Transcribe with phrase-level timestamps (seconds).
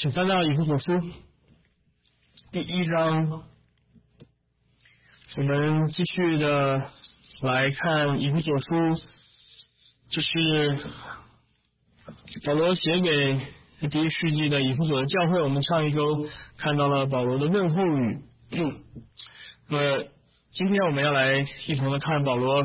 [0.00, 0.92] 请翻到以弗所书
[2.52, 3.42] 第一章，
[5.36, 6.88] 我们继续的
[7.42, 9.02] 来看以弗所书，
[10.08, 10.78] 这是
[12.46, 15.42] 保罗写给第一世纪的以弗所的教会。
[15.42, 16.28] 我们上一周
[16.58, 18.22] 看到了保罗的问候语，
[18.52, 18.62] 那
[19.68, 20.04] 么
[20.52, 22.64] 今天我们要来一同的看保罗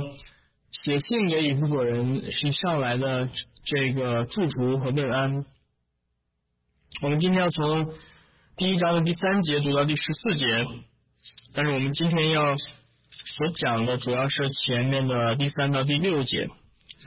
[0.70, 3.28] 写信给以弗所人是上来的
[3.64, 5.46] 这个祝福和问安。
[7.02, 7.92] 我们今天要从
[8.56, 10.46] 第一章的第三节读到第十四节，
[11.54, 16.48] 但是我们今天要所讲的主要是前面的第三到第六节，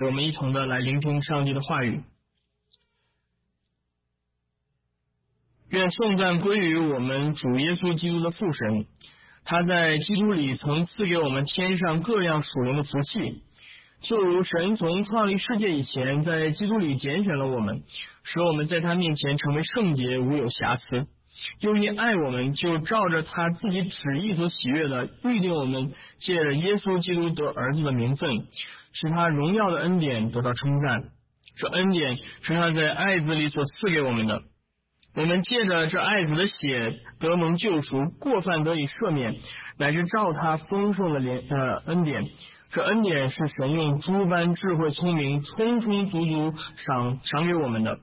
[0.01, 2.03] 我们一同的来聆听上帝的话语。
[5.71, 8.87] 愿颂赞归于我们主耶稣基督的父神，
[9.45, 13.43] 他在基督里曾赐给我们天上各样属灵的福气。
[14.03, 17.83] 就如神从创立世界以前，在基督里拣选了我们，
[18.23, 21.07] 使我们在他面前成为圣洁，无有瑕疵。
[21.61, 28.47] 又因爱我们，就照着他自己旨意所喜悦的，预定我们借着耶稣基督得儿子的名分，
[28.93, 31.05] 使他荣耀的恩典得到称赞。
[31.59, 34.43] 这恩典是他在爱子里所赐给我们的。
[35.15, 39.35] 我们借着这爱子的血得蒙救赎，过犯得以赦免，
[39.79, 42.25] 乃至照他丰盛的怜呃恩典。
[42.71, 47.99] 这恩典是神用诸般智慧聪明充充足足赏赏给我们的，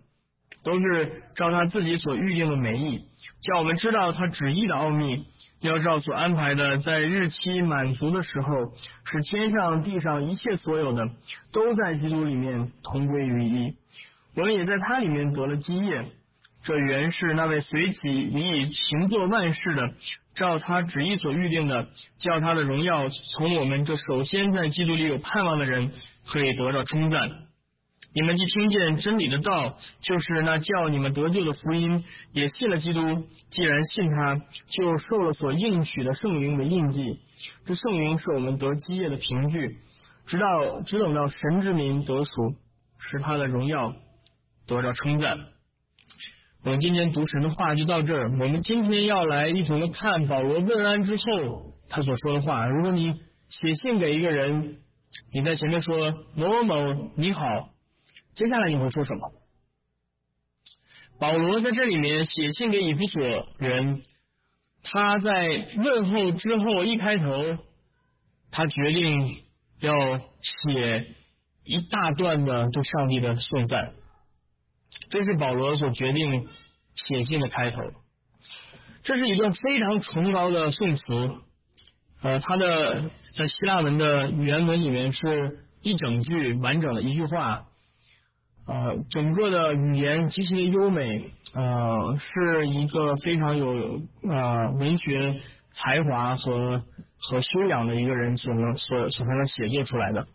[0.63, 3.05] 都是照他自己所预定的美意，
[3.41, 5.25] 叫我们知道他旨意的奥秘，
[5.61, 11.09] 要照所安排的，在日期满足的时候，使天上地上一切所有的
[11.51, 13.75] 都在基督里面同归于一。
[14.35, 16.05] 我们也在他里面得了基业。
[16.63, 19.93] 这原是那位随己以行作万事的。
[20.35, 25.91] 照他旨意所预定的，叫他的荣耀从我们这首先在基督里有盼望的人
[26.25, 27.29] 可以得到称赞。
[28.15, 32.99] 你们既听见真理的道，就是那叫你们得救的福音，也信了基督。
[33.49, 34.35] 既然信他，
[34.67, 37.19] 就受了所应许的圣灵为印记。
[37.65, 39.77] 这圣灵是我们得基业的凭据，
[40.25, 42.55] 直到只等到神之名得赎，
[42.99, 43.93] 使他的荣耀
[44.67, 45.37] 得到称赞。
[46.65, 48.31] 我们今天读神的话就到这儿。
[48.31, 52.65] 我们今天要来一同的看保罗问安之后他所说的话。
[52.67, 53.13] 如果你
[53.49, 54.77] 写信给一个人，
[55.33, 57.43] 你在前面说某某某你好，
[58.33, 59.31] 接下来你会说什么？
[61.19, 63.21] 保罗在这里面写信给以弗所
[63.57, 64.01] 人，
[64.83, 67.57] 他在问候之后一开头，
[68.51, 69.43] 他决定
[69.81, 71.07] 要写
[71.65, 73.95] 一大段的对上帝的颂赞。
[75.09, 76.47] 这是保罗所决定
[76.95, 77.81] 写信的开头，
[79.03, 81.03] 这是一段非常崇高的颂词，
[82.21, 87.65] 呃，它的在希腊文的原文里面是一整句完整的一句话，
[88.67, 96.83] 呃，整个的语言极其的优美，呃，是一个非常有呃文学才华和
[97.17, 100.27] 和修养的一个人所能所所才能写作出来的。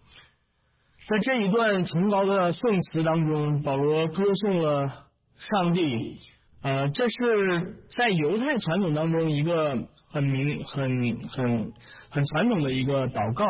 [1.06, 4.88] 在这一段崇高的颂词当中，保罗歌颂了
[5.36, 6.16] 上帝。
[6.60, 9.76] 呃，这是在犹太传统当中一个
[10.10, 11.72] 很明、很、很、
[12.10, 13.46] 很传统的一个祷告。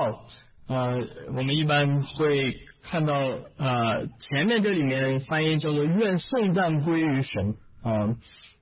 [0.69, 0.99] 呃，
[1.35, 7.55] 我们一般会看到，呃，前面这里面翻译叫做“愿颂赞归于神”。
[7.83, 8.15] 啊，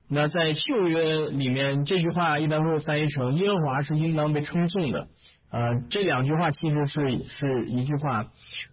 [0.09, 5.09] 那在旧约里面，这句话一般会翻译成“耶和华是应当被称颂的”。
[5.57, 8.27] 呃，这两句话其实是是一句话，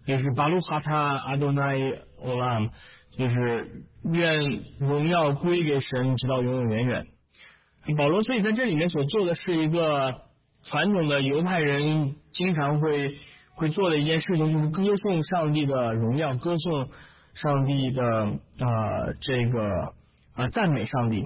[0.06, 1.78] 就是巴鲁哈塔阿多奈
[2.20, 2.60] 欧拉，
[3.16, 7.06] 就是愿荣耀归给神，直到永永远远。
[7.96, 10.12] 保罗所以在这里面所做的是一个
[10.62, 13.16] 传统的犹太人经常会
[13.54, 16.88] 会做的一件事情，就是歌颂上帝的荣耀，歌颂
[17.32, 18.04] 上帝的
[18.58, 19.94] 呃这个
[20.34, 21.24] 啊赞美上帝。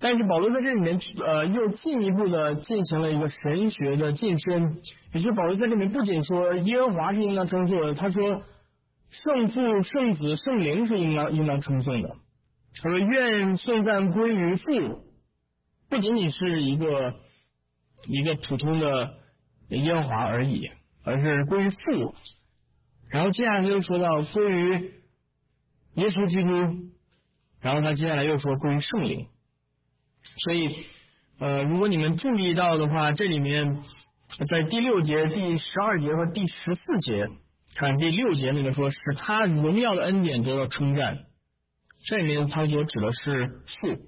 [0.00, 4.78] 但是保罗在这里面，呃，又进一步的进行了一个神学的晋升，
[5.12, 8.42] 也就是保罗在这里面不仅说耶和华是应当称颂的，他说
[9.10, 12.16] 圣父、圣子、圣灵是应当应当称颂的。
[12.80, 15.02] 他说愿颂赞归于父，
[15.88, 17.14] 不仅仅是一个
[18.06, 19.14] 一个普通的
[19.70, 20.70] 耶和华而已，
[21.04, 22.14] 而是归于父。
[23.10, 24.92] 然后接下来又说到归于
[25.94, 26.92] 耶稣基督，
[27.60, 29.26] 然后他接下来又说归于圣灵。
[30.44, 30.86] 所以，
[31.40, 33.82] 呃，如果你们注意到的话，这里面
[34.46, 37.28] 在第六节、第十二节和第十四节，
[37.74, 41.18] 看第六节那个说，使他荣耀的恩典得到称赞，
[42.06, 43.98] 这里面他所指的是父。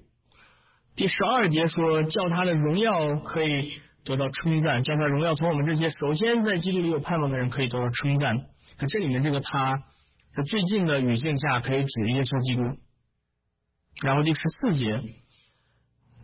[0.96, 3.72] 第十二节说，叫他的荣耀可以
[4.04, 8.36] 得到称赞，叫他荣耀从我们这些首先在基督里有盼望的人可以得到称赞。
[8.78, 9.76] 可这里面这个他，
[10.36, 12.62] 在最近的语境下可以指耶稣基督。
[14.02, 15.02] 然后第十四节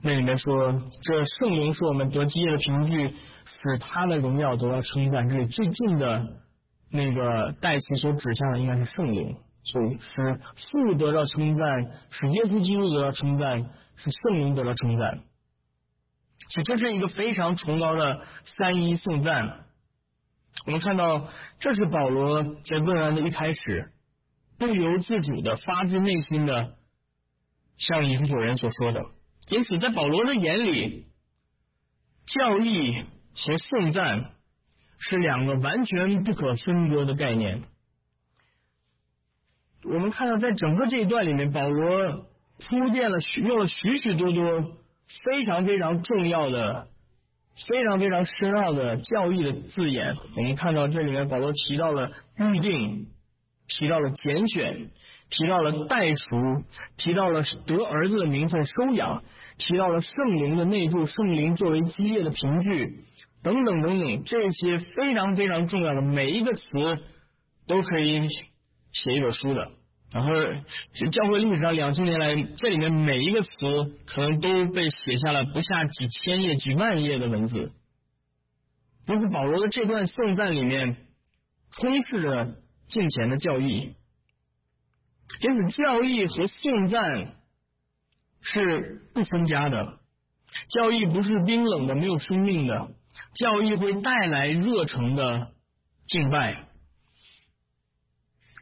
[0.06, 0.72] 那里面说，
[1.02, 3.08] 这圣灵是我们得基业的凭据，
[3.44, 5.28] 使他的荣耀得到称赞。
[5.28, 6.28] 这里最近的
[6.92, 11.66] 那个代词所指向的应该是圣灵，所以使父得到称赞，
[12.10, 13.64] 使耶稣基督得到称赞，
[13.96, 15.24] 使圣灵得到称赞。
[16.50, 19.64] 所以这是一个非常崇高的三一颂赞。
[20.66, 21.26] 我们看到，
[21.58, 23.90] 这是保罗在问安的一开始，
[24.56, 26.74] 不由自主的、发自内心的
[27.76, 29.00] 向以弗所人所说的。
[29.48, 31.06] 因此，在保罗的眼里，
[32.26, 33.04] 教义
[33.34, 34.32] 和颂赞
[34.98, 37.62] 是两个完全不可分割的概念。
[39.84, 42.26] 我们看到，在整个这一段里面，保罗
[42.58, 44.76] 铺垫了许用了许许多多
[45.24, 46.88] 非常非常重要的。
[47.70, 53.06] 非常非常深奥的教义的字眼，我们看到这里面保罗提到了预定，
[53.66, 54.90] 提到了拣选，
[55.28, 56.64] 提到了代赎，
[56.96, 59.22] 提到了得儿子的名分收养，
[59.58, 63.04] 提到了圣灵的内住，圣灵作为基业的凭据，
[63.42, 66.62] 等等等等，这些非常非常重要的每一个词
[67.66, 68.28] 都可以
[68.92, 69.70] 写一本书的。
[70.12, 70.30] 然后，
[71.10, 73.50] 教会历史上两千年来，这里面每一个词
[74.06, 77.72] 可能都被写下了不下几千页、几万页的文字。
[79.08, 80.96] 因此，保罗的这段颂赞里面
[81.72, 82.54] 充斥着
[82.86, 83.94] 敬虔的教义。
[85.40, 87.34] 因此，教义和颂赞
[88.40, 89.98] 是不分家的。
[90.68, 92.88] 教义不是冰冷的、没有生命的，
[93.34, 95.48] 教义会带来热诚的
[96.06, 96.66] 敬拜。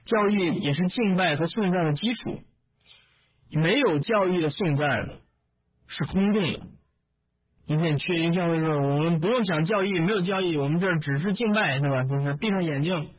[0.05, 2.41] 教育也是敬拜和颂赞的基础，
[3.51, 4.89] 没有教育的颂赞
[5.87, 6.61] 是空洞的。
[7.67, 12.05] 一片缺一教会说，我们不用讲教义，没有教义，我们这只是敬拜，对吧？
[12.05, 13.11] 就是闭上眼睛，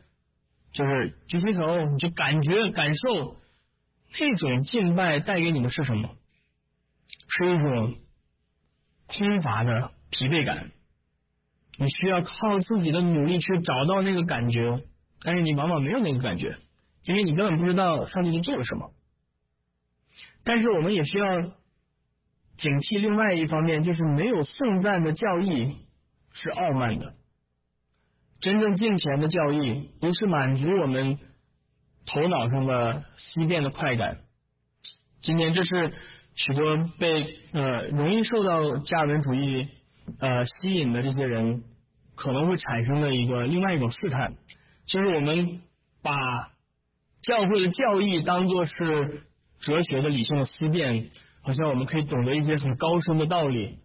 [0.76, 3.36] 就是举起手，你就感觉感受
[4.20, 6.10] 那种敬拜带给你的是什么？
[7.28, 7.94] 是一种
[9.06, 10.70] 空乏的疲惫感。
[11.78, 14.82] 你需要靠自己的努力去找到那个感觉，
[15.22, 16.58] 但是你往往没有那个感觉。
[17.04, 18.90] 因为你根本不知道上帝在做了什么，
[20.44, 21.40] 但是我们也需要
[22.56, 25.76] 警惕另外一方面，就是没有颂赞的教义
[26.32, 27.14] 是傲慢的。
[28.40, 31.18] 真正敬虔的教义不是满足我们
[32.06, 34.18] 头脑上的思辨的快感。
[35.22, 35.92] 今天这是
[36.34, 39.68] 许多被呃容易受到加尔文主义
[40.20, 41.62] 呃吸引的这些人
[42.14, 44.34] 可能会产生的一个另外一种试探，
[44.86, 45.60] 就是我们
[46.02, 46.12] 把。
[47.22, 49.22] 教会的教义当做是
[49.58, 51.08] 哲学的理性的思辨，
[51.42, 53.78] 好像我们可以懂得一些很高深的道理，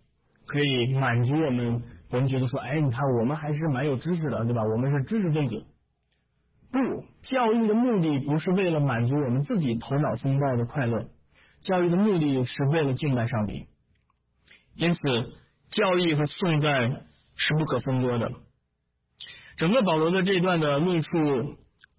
[0.45, 1.81] 可以满足我们。
[2.11, 4.63] 我们觉得说，哎，你看我们还是蛮有知识的，对吧？
[4.63, 5.65] 我们是知识分子。
[6.71, 11.07] 不，教育的目的不是为了满足我们自己头脑风暴的快乐，
[11.61, 13.65] 教育的目的是为了敬拜上帝。
[14.75, 14.99] 因此，
[15.69, 17.05] 教义和颂赞
[17.35, 18.31] 是不可分割的。
[19.57, 21.57] 整个保罗的这段的论述。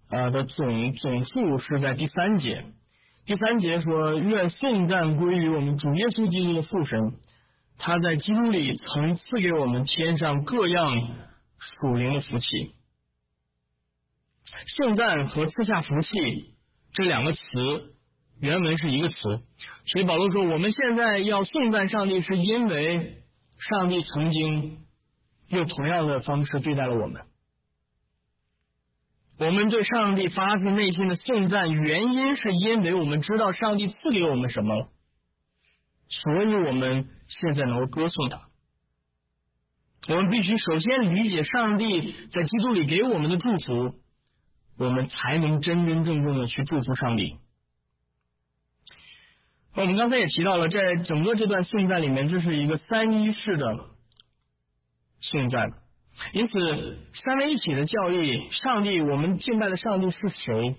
[0.09, 2.65] 啊的总总数是在第三节，
[3.25, 7.13] 第三节说愿颂赞归于我们主耶稣基督的父神，
[7.77, 10.95] 他在基督里曾赐给我们天上各样
[11.57, 12.75] 属灵的福气。
[14.77, 16.11] 颂赞和赐下福气
[16.93, 17.39] 这两个词
[18.39, 19.41] 原文是一个词，
[19.85, 23.23] 所以保罗说我们现在要颂赞上帝，是因为
[23.57, 24.79] 上帝曾经
[25.47, 27.21] 用同样的方式对待了我们。
[29.39, 34.89] 我们对上帝发自内心的颂赞，原因是因为我们知道上帝赐给我们什么了，
[36.21, 38.41] 所以我们现在能够歌颂他。
[40.09, 43.95] 我们必须首先理解上帝在基督里给我们的祝福，
[44.77, 47.37] 我们才能真真正正的去祝福上帝。
[49.75, 53.65] 我们刚才也提到了，在整个这段颂赞里面，这是一个三一式的
[55.19, 55.71] 颂赞。
[56.31, 56.53] 因此，
[57.13, 60.75] 三位一体的教义，上帝，我们敬拜的上帝是谁？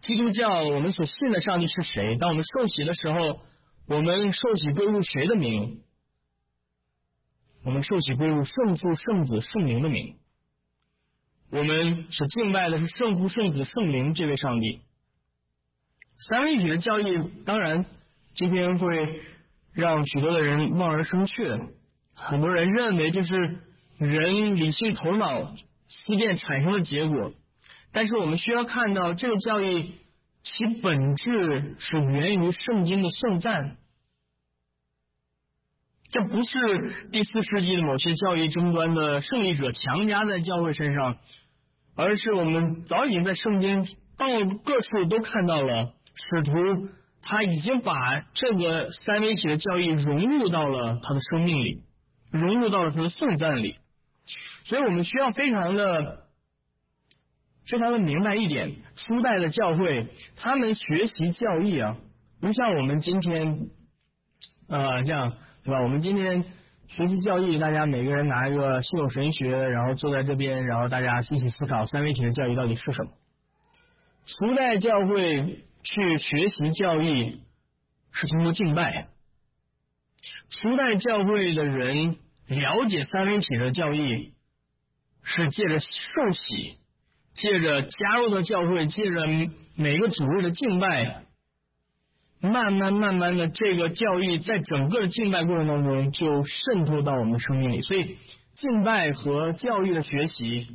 [0.00, 2.16] 基督教，我们所信的上帝是谁？
[2.16, 3.38] 当我们受洗的时候，
[3.86, 5.82] 我们受洗归入谁的名？
[7.64, 10.16] 我们受洗归入圣父、圣子、圣灵的名。
[11.50, 14.80] 我们所敬拜的是圣父、圣子、圣灵这位上帝。
[16.28, 17.04] 三位一体的教义，
[17.44, 17.84] 当然
[18.34, 19.20] 今天会
[19.72, 21.58] 让许多的人望而生却，
[22.14, 23.58] 很多人认为这是。
[23.98, 25.54] 人理性头脑
[25.86, 27.32] 思辨产生的结果，
[27.92, 29.92] 但是我们需要看到这个教义
[30.42, 33.76] 其本质是源于圣经的圣赞，
[36.10, 41.16] 这不是第四世纪的某些教义争端的胜利者强加在教会身上，
[41.94, 43.84] 而是我们早已经在圣经
[44.18, 44.26] 到
[44.64, 46.52] 各处都看到了使徒
[47.22, 51.82] 他已经把这个三位一体的教义融入到了他的生命里，
[52.30, 53.76] 融入到了他的颂赞里。
[54.64, 56.26] 所以我们需要非常的、
[57.66, 61.96] 非常的明白一点：初代的教会，他们学习教义啊，
[62.40, 63.68] 不像我们今天，
[64.68, 65.32] 呃，这样
[65.64, 65.80] 对吧？
[65.82, 66.44] 我们今天
[66.88, 73.10] 学习教义，大家每个人拿一个系统神学，然后坐在这边，然后大家一起思考三位体的教义到底是什么。
[74.26, 75.64] 初代教会。
[75.84, 77.40] 去学习教义
[78.12, 79.08] 是通过敬拜。
[80.48, 84.32] 初代教会的人了解三位体的教义，
[85.24, 86.78] 是借着受洗，
[87.34, 89.26] 借着加入的教会，借着
[89.76, 91.24] 每个主日的敬拜，
[92.40, 97.80] 慢慢慢慢的，这个教义在整个的敬拜过程当中就渗透到我们的生命里。
[97.80, 98.16] 所以，
[98.54, 100.66] 敬拜和教育的学习。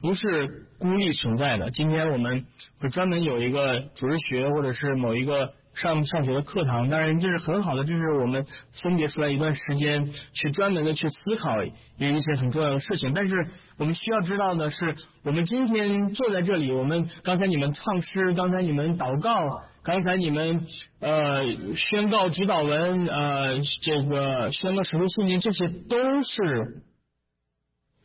[0.00, 1.70] 不是孤立存在的。
[1.70, 2.46] 今天我们
[2.80, 6.88] 会专门有一个主日学，或者是某一个上上学的课堂。
[6.88, 8.44] 当然，这是很好的，就是我们
[8.82, 13.12] 分别出来一段时间，去专门的去思考有一些很重要的事情。
[13.14, 13.46] 但是，
[13.78, 19.40] 我们需要知道的是，我们今天坐在这里，我们刚才你们唱诗，刚才你们祷告，
[19.82, 20.66] 刚才你们
[21.00, 26.82] 呃宣告指导文，呃这个宣告使徒信念，这些都是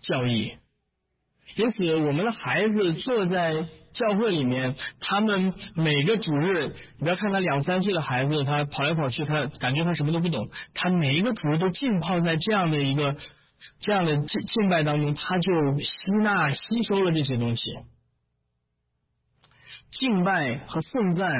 [0.01, 0.53] 教义。
[1.55, 10.50] 因此，我们的孩子坐在教会里面，他们每个主日，你不要看他两三岁的孩子，他跑来跑去，他感觉他什么都不懂。
[10.73, 13.15] 他每一个主日都浸泡在这样的一个
[13.79, 17.71] 这样的敬敬拜当中，他就吸纳吸收了这些东西。
[19.91, 21.31] 敬拜和颂赞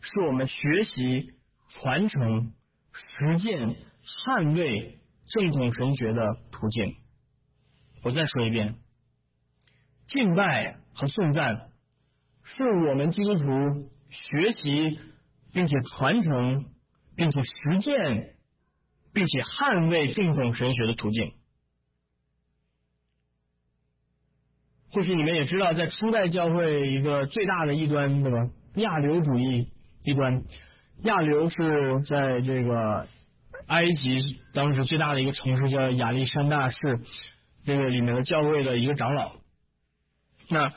[0.00, 1.30] 是我们学习、
[1.68, 2.52] 传承、
[2.92, 3.76] 实践、
[4.26, 4.98] 捍卫
[5.28, 6.96] 正统神学的途径。
[8.02, 8.74] 我再说一遍。
[10.06, 11.69] 敬拜和颂赞
[12.56, 13.44] 是我们基督徒
[14.08, 14.98] 学习
[15.52, 16.66] 并且传承
[17.16, 18.34] 并且实践
[19.12, 21.32] 并且捍卫正统神学的途径。
[24.92, 28.50] 或许你们也知道，在初代教会一个最大的异端，对吧？
[28.74, 29.68] 亚流主义
[30.02, 30.42] 异端。
[31.02, 33.06] 亚流是在这个
[33.68, 36.76] 埃及当时最大的一个城市叫亚历山大市，
[37.64, 39.32] 这个里面的教会的一个长老。
[40.48, 40.72] 那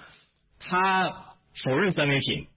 [0.60, 1.33] 他
[1.64, 2.48] 否认三位一体，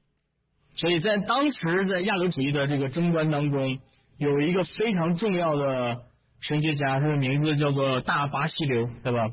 [0.75, 3.79] 所以在当时在亚流主义的这个争端当中，
[4.17, 5.99] 有一个非常重要的
[6.41, 9.29] 神学家，他的名字叫做大巴西流，对吧？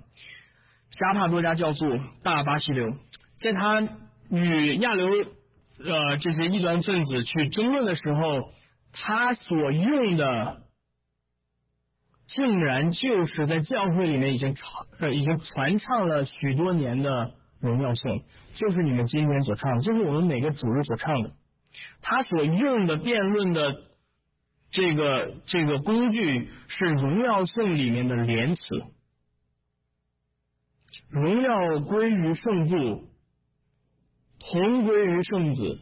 [0.92, 2.94] 加帕多加教父大巴西流，
[3.40, 3.82] 在他
[4.30, 5.08] 与亚流
[5.80, 8.52] 呃这些异端分子去争论的时候，
[8.92, 10.62] 他所用的
[12.28, 17.32] 竟然就是在教会里面已经传已经传唱了许多年的。
[17.64, 18.22] 荣耀颂
[18.54, 21.32] 就是你们今天所唱的，就是我们每个主日所唱的。
[22.02, 23.76] 他所用的辩论的
[24.70, 28.62] 这个这个工具是荣耀颂里面的连词，
[31.10, 33.08] 荣耀归于圣父，
[34.40, 35.80] 同归于圣子，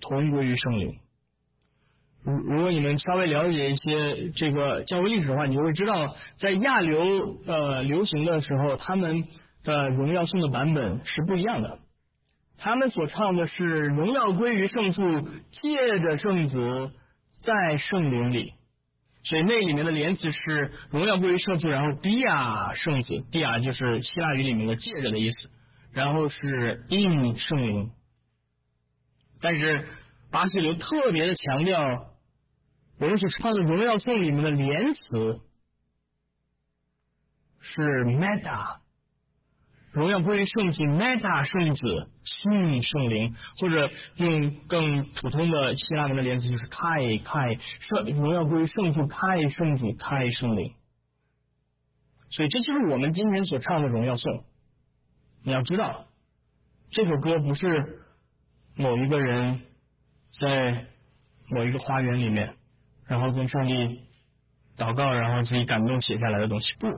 [0.00, 1.00] 同归于圣灵。
[2.22, 9.24] 如如果你们稍微了解一些这个教会历史的话，你就会知道，在亚流呃流行的时候，他们。
[9.64, 11.78] 的荣耀颂的版本是不一样的，
[12.58, 16.92] 他们所唱的是荣耀归于圣父，借着圣子
[17.42, 18.52] 在圣灵里，
[19.22, 25.50] 所以那里面的连词是荣耀归于圣父，然后 dia 圣子，dia 就是希腊语里面的借着的意思，
[25.92, 27.90] 然后是 in 圣灵，
[29.40, 29.88] 但是
[30.30, 31.80] 巴西流特别的强调，
[33.00, 35.40] 我们所唱的荣耀颂里面的连词
[37.60, 38.83] 是 meta。
[39.94, 50.74] 荣耀归于圣子，meta 圣子，信圣灵，或者用更普通的希腊文的连词就是 kai kai 圣荣耀归于圣父，kai 圣子，kai 圣灵。
[52.28, 54.44] 所以这就是我们今天所唱的荣耀颂。
[55.44, 56.06] 你要知道，
[56.90, 58.00] 这首歌不是
[58.74, 59.60] 某一个人
[60.40, 60.86] 在
[61.48, 62.56] 某一个花园里面，
[63.06, 64.00] 然后跟上帝
[64.76, 66.74] 祷告，然后自己感动写下来的东西。
[66.80, 66.88] 不，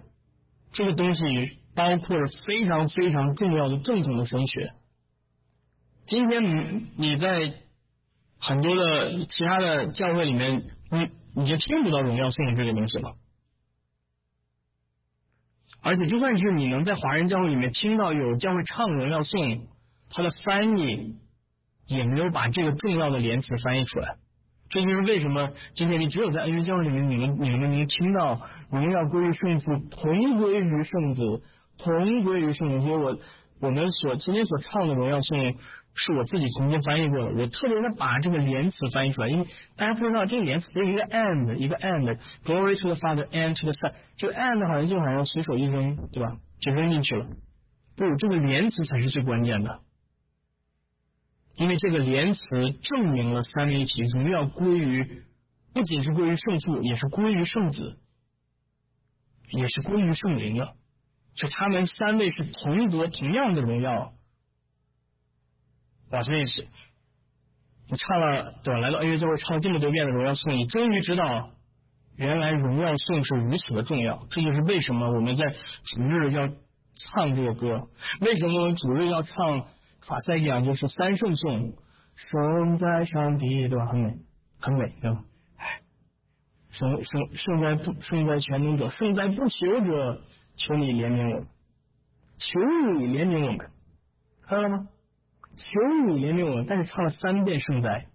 [0.73, 1.59] 这个东西。
[1.76, 4.73] 包括了非常非常重要的正统的神学。
[6.06, 7.52] 今天你你在
[8.38, 13.14] 很多的其他的教会里面，你你就听不到荣耀颂这个东西了。
[15.83, 19.68] 而且就算是你能在华人教会里面听到有教会唱荣耀颂，
[20.11, 21.16] 它的翻译
[21.87, 24.16] 也没有把这个重要的连词翻译出来。
[24.71, 28.40] 这就是为什么今天你只有在恩约教会里面，你们你们能听到
[28.71, 31.42] 荣耀归于圣父，同归于圣子。
[31.78, 33.18] 同归于圣灵，所以我
[33.61, 35.54] 我们所今天所唱的荣耀颂
[35.95, 46.37] 是我自己重新翻译过的，我特别的把这个连词翻译出来，因为大家不知道这个连词有一个 and 一个 and，glory to the Father and to the Son，这个 and 好像就好像随手一扔，对吧？
[46.61, 47.26] 就扔进去了。
[47.97, 49.80] 不，这个连词才是最关键的，
[51.54, 55.23] 因为这个连词证明了三位一体荣耀归于，
[55.73, 57.97] 不仅是归于圣父，也是归于圣子，
[59.50, 60.75] 也是归于圣灵的。
[61.37, 64.14] 就他们三位是同得同样的荣耀，
[66.11, 66.23] 哇！
[66.23, 66.66] 所以是，
[67.90, 68.81] 你唱了对吧？
[68.81, 71.50] 来到恩乐教会唱了这么多遍的荣耀颂，你终于知道，
[72.16, 74.26] 原来荣耀颂是如此的重要。
[74.31, 77.87] 这就是为什么我们在主日要唱这个歌，
[78.23, 79.66] 为什么我们主日要唱
[80.09, 81.75] 法塞讲就是三圣颂，
[82.14, 83.87] 圣在上帝对吧？
[83.87, 84.16] 很美，
[84.59, 85.23] 很美对吧？
[85.59, 85.81] 哎，
[86.71, 90.23] 圣圣圣在不圣在全能者，圣在不朽者。
[90.56, 91.46] 求你怜悯我，
[92.38, 92.60] 求
[92.98, 93.70] 你怜悯我们，
[94.42, 94.88] 看到了吗？
[95.54, 95.64] 求
[96.06, 98.06] 你怜悯我们，但是唱了三遍圣哉，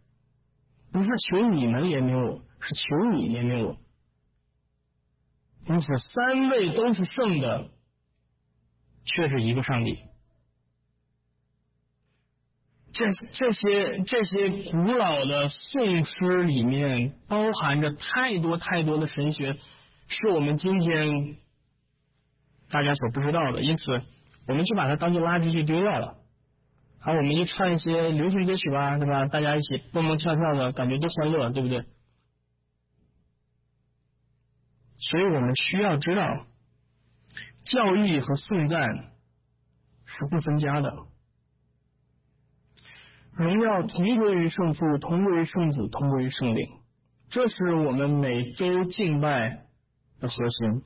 [0.91, 3.77] 不是求你们怜悯我，是求你怜悯我。
[5.67, 7.69] 因此，三位都是圣的，
[9.05, 9.99] 却是一个上帝。
[12.93, 19.57] 这这些这些古老的颂诗里面，包含着太多太多的神学，
[20.07, 21.37] 是我们今天。
[22.71, 24.01] 大家所不知道的，因此
[24.47, 26.17] 我们就把它当做垃圾去丢掉了。
[26.99, 29.25] 好，我们就唱一些流行歌曲吧，对吧？
[29.25, 31.83] 大家一起蹦蹦跳跳的感觉多欢乐，对不对？
[34.97, 36.45] 所以我们需要知道，
[37.65, 38.87] 教义和颂赞
[40.05, 40.93] 是不分家的，
[43.33, 46.69] 荣耀同归于圣父，同归于圣子，同归于圣灵，
[47.31, 49.65] 这是我们每周敬拜
[50.19, 50.83] 的核心。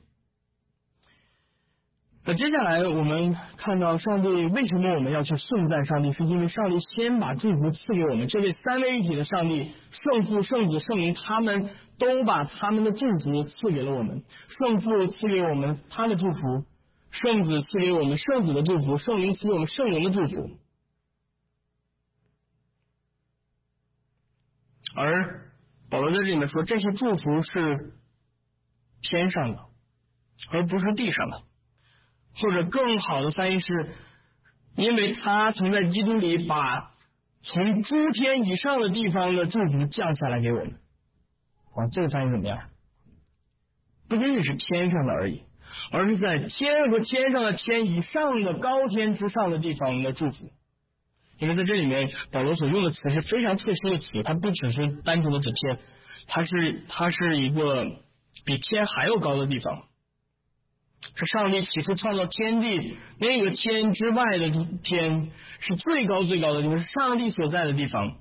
[2.28, 6.10] 那接下来我们看到上帝为什么我们要去颂赞上帝？
[6.10, 14.24] 是因为上帝先把祝福赐给我们，这位三位一体的上帝，圣父、圣子、圣灵，他们都把他们的祝福赐给了我们。
[14.48, 16.64] 圣父赐给我们他的祝福，
[17.12, 20.50] 圣子赐给我们圣子的祝福，圣灵赐给我们圣灵的祝福。
[24.96, 25.52] 而
[25.88, 27.94] 保罗在这里面说，这些祝福是
[29.00, 29.60] 天上的，
[30.50, 31.42] 而不是地上的。
[32.40, 33.94] 或者更好的翻译是，
[34.76, 36.90] 因为他曾在基督里把
[37.42, 40.74] 从诸天以上的地方的祝福降下来给我们。
[41.76, 42.58] 哇，这个翻译怎么样？
[44.08, 45.42] 不仅仅是天上的而已，
[45.90, 50.50] 而是在天和天上的天以上的高天之上的地方的祝福。
[51.38, 55.78] 因为在这里面，保罗所用的词是非常特殊的词，它不只是单纯的指天，
[56.28, 57.84] 它是它是一个
[58.44, 59.84] 比天还要高的地方。
[61.14, 64.50] 是上帝起初创造天地，那个天之外的
[64.82, 68.16] 天是最高最高的地方，是上帝所在的地方。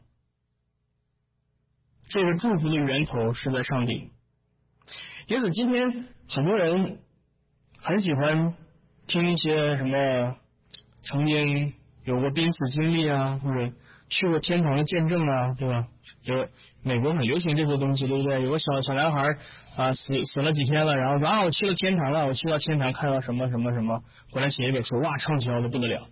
[2.09, 4.11] 这个祝福的源头是在上帝。
[5.27, 6.99] 因此，今天很多人
[7.79, 8.53] 很喜欢
[9.07, 10.35] 听一些什么
[11.01, 13.73] 曾经有过濒死经历啊，或者
[14.09, 15.87] 去过天堂的见证啊，对吧？
[16.23, 16.47] 有。
[16.87, 18.43] 美国很流行这些东西，对不对？
[18.43, 19.27] 有个小小男孩
[19.75, 26.07] 啊，死死了几天了，然后说啊，我去了天堂了，我去到天堂看到什么什么什么，回来写一本书，哇，畅销的不得了。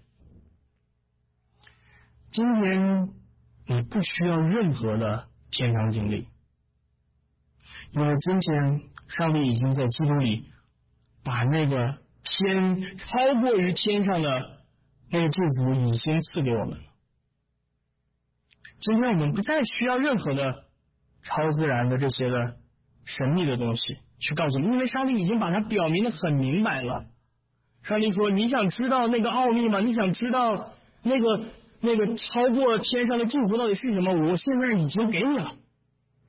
[2.32, 3.10] 今天
[3.67, 6.27] 你不需要任何的天堂经历，
[7.91, 10.47] 因为今天上帝已经在基督里
[11.23, 14.58] 把那个天超过于天上的
[15.12, 16.92] 那个祝福已经赐给我们了。
[18.86, 20.65] 今天我们不再需要任何的
[21.24, 22.56] 超自然的这些的
[23.06, 27.06] 神秘的东西去告诉你，因为上帝已经把它表明的很明白了。
[27.84, 29.80] 上帝说：“你想知道那个奥秘吗？
[29.80, 31.46] 你想知道那个
[31.80, 34.12] 那个超过天上的祝福到底是什么？
[34.12, 35.56] 我现在已经给你了，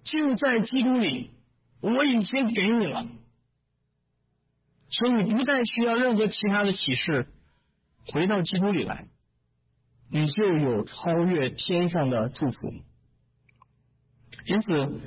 [0.05, 1.31] 就在基督里，
[1.81, 3.05] 我已经给你了，
[4.91, 7.27] 所以你不再需要任何其他的启示，
[8.13, 9.07] 回到基督里来。”
[10.11, 12.73] 你就有超越天上的祝福，
[14.47, 15.01] 因此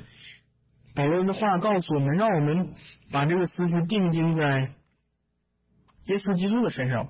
[0.94, 2.74] 保罗的话告诉我们，让我们
[3.12, 4.74] 把这个思绪定睛在
[6.06, 7.08] 耶稣基督的身上。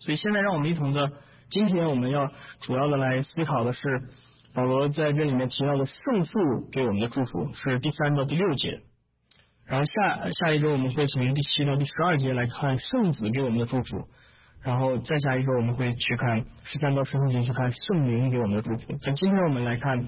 [0.00, 1.12] 所以现在让我们一同的，
[1.48, 3.82] 今天我们要主要的来思考的是
[4.52, 8.80] 保罗在这里面提到的圣父给我们的祝福，是第三到第六节。
[9.66, 14.08] 然后下下一周我们会从第七到第十二节来看圣子给我们的祝福。
[14.62, 18.94] 然后再下一个，我们会去看十三到十四节，去看圣灵给我们的祝福。
[19.02, 20.06] 那今天我们来看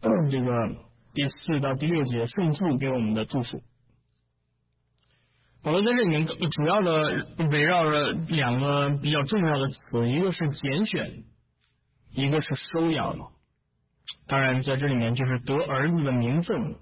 [0.30, 0.68] 这个
[1.14, 3.62] 第四到第六节，圣父给我们的祝福。
[5.62, 11.22] 保罗在这里面主要的围绕着两个比较重要的词，一个是拣选，
[12.12, 13.16] 一个是收养。
[14.26, 16.76] 当然，在这里面就是得儿子的名分。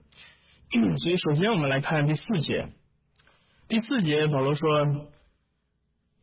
[0.96, 2.68] 所以，首先我们来看第四节。
[3.68, 5.08] 第四节，保罗说：“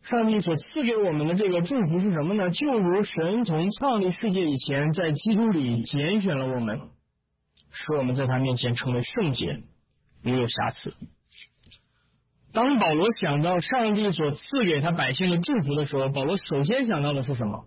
[0.09, 2.49] 上帝所赐给我们的这个祝福是什么呢？
[2.49, 6.79] 就如神从创立世界以前，在基督里拣选了我们，
[7.71, 9.63] 使我们在他面前成为圣洁，
[10.21, 10.95] 没有瑕疵。”
[12.53, 17.65] 当保罗想到上帝所赐给他百姓的祝福的时候，保罗首先想到的是什么？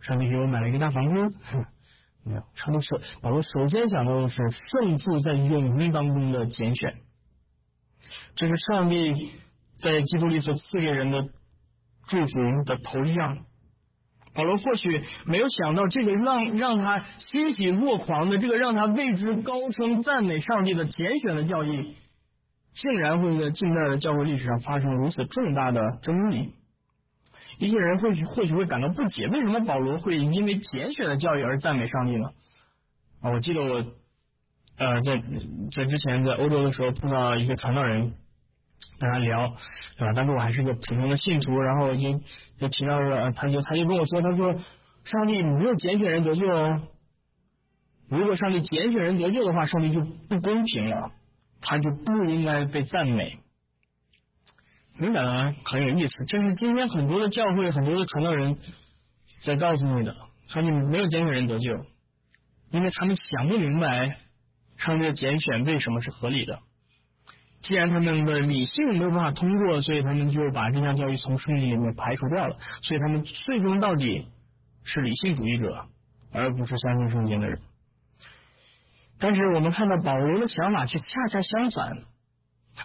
[0.00, 1.36] 上帝给我买了一个大房子？
[2.26, 2.42] 没有。
[2.54, 6.96] 上帝首保罗首先想到的是圣父在永恒当中的拣选，
[8.34, 9.30] 这是上帝
[9.80, 11.22] 在基督里所赐给人的
[12.08, 13.38] 祝福的头一样。
[14.32, 21.96] 保罗或许没有想到这个让让他欣喜若狂的，这个让他为之高声赞美上帝的拣选的教义，
[22.72, 26.54] 竟然会在近代的教会历史上发生如此重大的争议。
[27.58, 32.28] 一些人或许或许会感到不解，为什么保罗会因为拣选的教育而赞美上帝呢？
[33.20, 33.84] 啊，我记得我
[34.78, 35.22] 呃在
[35.72, 38.14] 在之前在欧洲的时候碰到一个传道人，
[38.98, 39.54] 跟他聊，
[39.96, 40.12] 对吧？
[40.12, 42.20] 当时我还是个普通的信徒，然后就
[42.58, 44.54] 就提到了，他就他就跟我说，他说
[45.04, 46.82] 上帝没有拣选人得救哦，
[48.08, 51.12] 如果上帝拣选人得救的话，上帝就不公平了，
[51.60, 53.38] 他就不应该被赞美。
[54.98, 56.24] 明白了，很有意思。
[56.26, 58.58] 这是今天很多的教会、很多的传道人
[59.40, 60.14] 在告诉你的：
[60.48, 61.70] 上帝没有拣选人得救，
[62.70, 64.18] 因为他们想不明白
[64.76, 66.60] 上帝的拣选为什么是合理的。
[67.60, 72.56] 既然他们的理性没有办法通过，所以他们就把这项教育从圣经里面排除掉了。
[72.82, 74.26] 所以他们最终到底
[74.82, 75.84] 是理性主义者，
[76.32, 77.60] 而不是相信圣经的人。
[79.18, 82.04] 但是我们看到保罗的想法却恰恰相反。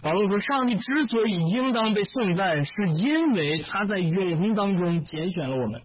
[0.01, 5.83] 保罗说：“上帝之所以应当被颂赞，是因为他在永恒当中拣选了我们。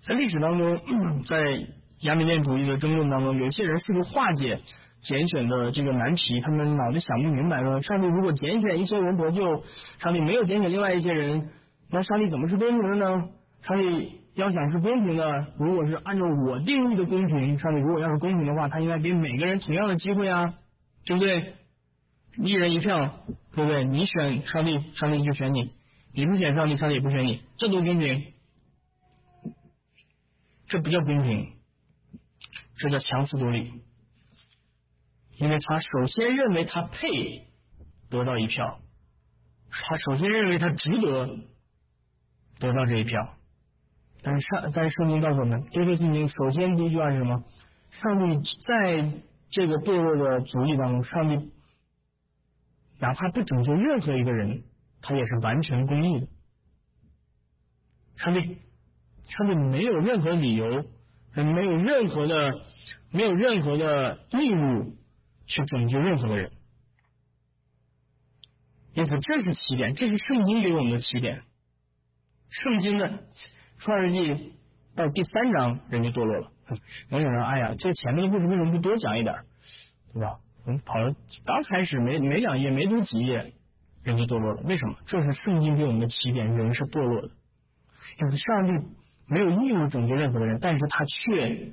[0.00, 1.36] 在历史当中， 在
[2.00, 4.62] 亚米念主义的争论当中，有些人试图化解
[5.04, 6.40] 拣选的这个难题。
[6.40, 9.62] 他们脑子想不明白说：上帝如果拣选一些人得救，
[9.98, 11.50] 上帝没有拣选另外一些人，
[11.90, 13.28] 那上帝怎么是公平的呢？
[13.62, 20.54] 上帝？”要想是公平的，如果是按照我定义的公平，上帝如果要是公平的话，他应该给每个人同样的机会啊，
[21.06, 21.54] 对不对？
[22.38, 23.20] 一人一票，
[23.54, 23.84] 对不对？
[23.84, 25.70] 你选上帝，上帝就选你；
[26.12, 28.24] 你不选上帝，上帝也不选你，这多公平？
[30.66, 31.52] 这不叫公平，
[32.78, 33.70] 这叫强词夺理。
[35.36, 37.48] 因为他首先认为他配
[38.10, 38.80] 得到一票，
[39.70, 41.26] 他首先认为他值得
[42.58, 43.34] 得到这一票。
[44.22, 47.44] 但是上，但是圣经告诉我们，耶稣经首先第一句话是什么？
[47.90, 49.20] 上帝在
[49.50, 51.52] 这个堕落的族裔当中，上帝
[52.98, 54.64] 哪怕不拯救任何一个人，
[55.02, 56.26] 他也是完全公义的。
[58.16, 58.58] 上帝，
[59.24, 60.84] 上帝没有任何理由，
[61.34, 62.54] 没有任何的，
[63.10, 64.96] 没有任何的义务
[65.46, 66.52] 去拯救任何的人。
[68.94, 71.42] 因此，这是起点，这是圣经给我们的起点。
[72.48, 73.24] 圣经的。
[73.80, 74.54] 创世纪
[74.94, 76.52] 到第三章，人就堕落了。
[77.10, 79.34] 有人说：“哎呀，这前面的故事为什么不多讲一点？
[80.12, 80.38] 对吧？
[80.64, 81.12] 我们跑了
[81.44, 83.52] 刚开始没没两页，没读几页，
[84.04, 84.62] 人就堕落了。
[84.62, 84.96] 为什么？
[85.06, 87.30] 这是圣经给我们的起点，人是堕落的。
[88.20, 88.86] 因此，上帝
[89.26, 91.72] 没有义务拯救任何的人，但是他却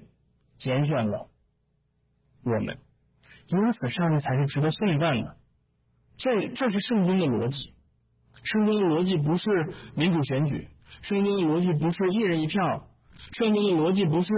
[0.58, 1.30] 拣选了
[2.44, 2.80] 我们，
[3.58, 5.36] 因此上帝才是值得颂赞的。
[6.18, 7.74] 这这是圣经的逻辑。
[8.44, 10.68] 圣经的逻辑不是民主选举。”
[11.04, 12.60] 圣经的逻辑不是一人一票，
[13.32, 14.30] 圣经的逻辑不是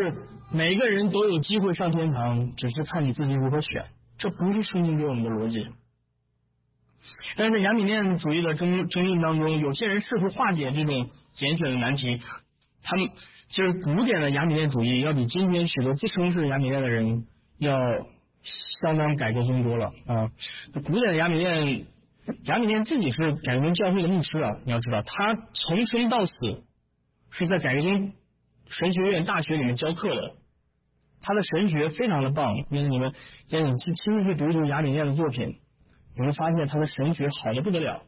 [0.51, 3.85] 每个人都有机会上天堂，只是看你自己如何选。
[4.19, 5.65] 这不是圣经给我们的逻辑。
[7.35, 12.21] 但是在亚米念主义的争争论当中，有些人试图化解这种拣选的难题。
[12.83, 13.09] 他们
[13.47, 17.25] 其实古典的亚米念主义要比今天许多自称是亚米念的人
[17.57, 17.75] 要
[18.81, 20.31] 相当改革宗多了啊。
[20.73, 21.87] 古典的亚米念。
[22.45, 26.63] 雅米念自己是改革宗教会的牧师啊，你要知道，他从生到死
[27.31, 28.13] 是在改革宗
[28.69, 30.35] 神学院大学里面教课的，
[31.21, 32.55] 他的神学非常的棒。
[32.69, 33.11] 因为你们，
[33.47, 35.59] 现在你去亲自去读一读雅米念的作品，
[36.15, 38.03] 你会发现他的神学好的不得了。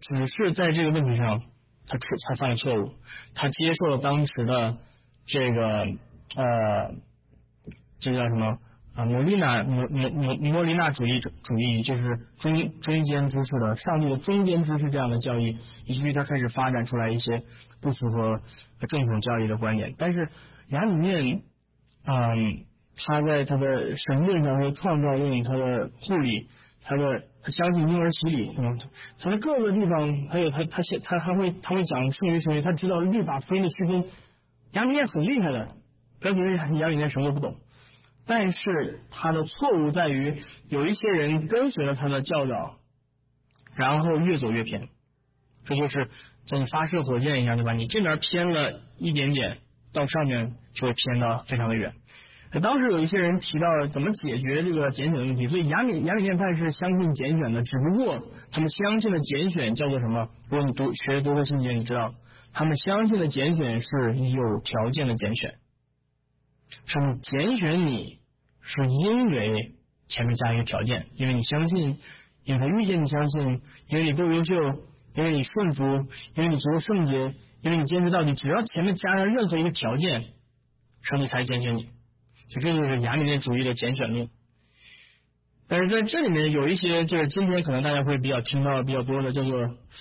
[0.00, 1.40] 只是在这个问题上，
[1.86, 2.94] 他出他犯了错误，
[3.36, 4.76] 他接受了当时的
[5.24, 5.86] 这个
[6.34, 6.94] 呃，
[8.00, 8.58] 这叫什么？
[8.94, 17.42] 啊，摩利纳摩摩摩摩利纳主义主义就是中中间知识的上帝的中间知识这样的教育，以至于他开始发展出来一些
[17.80, 18.40] 不符合
[18.88, 19.94] 正统教育的观点。
[19.96, 20.28] 但是
[20.68, 21.42] 亚里面，
[22.06, 22.64] 嗯，
[23.06, 26.48] 他在他的神论上的创造论，他的护理，
[26.84, 28.78] 他的他相信婴儿洗礼，嗯，
[29.18, 34.04] 他在各个地方，还有他他他还会他会讲圣约圣约，他知道律法分的区分。
[34.72, 35.68] 亚米念很厉害的，
[36.20, 37.56] 不要觉得亚米念什么都不懂，
[38.26, 42.76] 但是他的错误在于有一些人跟随了他的教导，
[43.74, 44.88] 然后越走越偏，
[45.64, 46.08] 这就是
[46.46, 47.72] 像发射火箭一样，对吧？
[47.72, 49.58] 你这边偏了一点点，
[49.92, 51.92] 到上面就会偏的非常的远。
[52.60, 60.28] 当时有一些人提到怎么解决这个拣选问题，所以亚米亚米念派是相信拣选的，只不过他们相信的拣选叫做什么？
[60.50, 62.12] 如果你读学多个信节，你知道，
[62.52, 65.54] 他们相信的拣选是有条件的拣选，
[66.86, 68.18] 上帝拣选你
[68.60, 69.72] 是因为
[70.08, 71.98] 前面加一个条件，因为你相信，
[72.44, 74.54] 因为他遇见你相信，因为你够优秀，
[75.14, 75.82] 因为你顺服，
[76.34, 80.24] 因为你足够圣洁，因为你坚持到底，只要前面加上任何一个条件，
[81.02, 81.88] 上帝才拣选你。
[82.50, 84.28] 就这就是亚米念主义的拣选论，
[85.66, 89.58] 但是在这里面有一些，就是今天可能大家会比较听到比较多的，叫做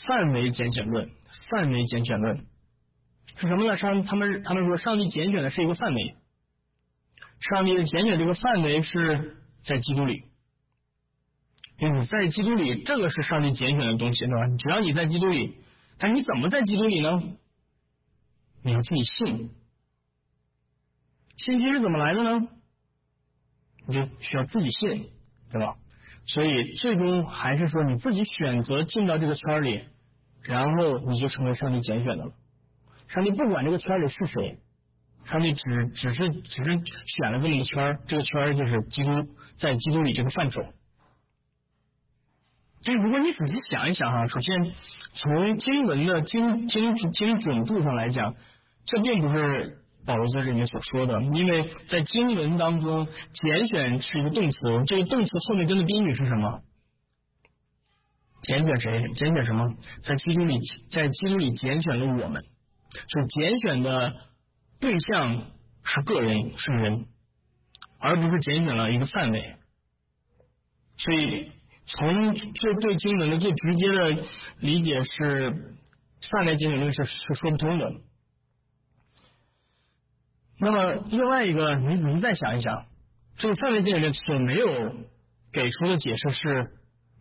[0.07, 1.09] 范围拣选论。
[1.49, 2.45] 范围拣选论
[3.37, 3.77] 是什么呢？
[3.77, 6.15] 上他们他们说，上帝拣选的是一个范围，
[7.41, 10.23] 上帝的拣选这个范围是在基督里，
[11.79, 14.47] 因为你在基督里，这个是上帝拣选的东西，对吧？
[14.57, 15.57] 只要你在基督里，
[15.97, 17.09] 但你怎么在基督里呢？
[18.63, 19.49] 你要自己信。
[21.37, 22.47] 信心是怎么来的呢？
[23.87, 25.09] 你就需要自己信，
[25.51, 25.75] 对吧？
[26.27, 29.83] 所以最终还是说你自己选择进到这个圈里，
[30.43, 32.33] 然后你就成为上帝拣选的了。
[33.07, 34.59] 上帝不管这个圈里是谁，
[35.25, 36.71] 上帝只只是只是
[37.05, 39.11] 选了这么一个圈，这个圈就是基督
[39.57, 40.61] 在基督里这个范畴。
[42.81, 44.73] 所以如果你仔细想一想哈，首先
[45.13, 48.35] 从经文的精精精准度上来讲，
[48.85, 49.77] 这并不是。
[50.03, 56.61] 保罗在这里面所说的，因为在经文当中，拣选是一个动词，这个动词后面跟的宾语是什么？
[58.41, 59.13] 拣选谁？
[59.13, 59.75] 拣选什么？
[60.01, 60.57] 在基督里，
[60.89, 64.15] 在基督里拣选了我们，就拣选的
[64.81, 65.45] 对象
[65.83, 67.05] 是个人，是人，
[67.99, 69.55] 而不是拣选了一个范围。
[70.97, 71.51] 所以，
[71.85, 74.23] 从最对经文的最直接的
[74.59, 75.77] 理解是，
[76.29, 77.91] 范围拣选论是是说不通的。
[80.59, 82.85] 那么另外一个，你你再想一想，
[83.37, 84.95] 这个范围界里面所没有
[85.51, 86.71] 给出的解释是，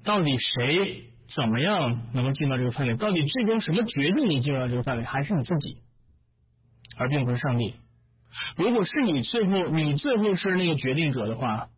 [0.05, 2.97] 到底谁怎么样能够进到这个范围？
[2.97, 5.05] 到底最终什么决定你进入到这个范围？
[5.05, 5.79] 还是你自己，
[7.01, 7.77] 而并不是上帝？
[8.57, 11.71] 如果是你最后你最后是那个决定者的话，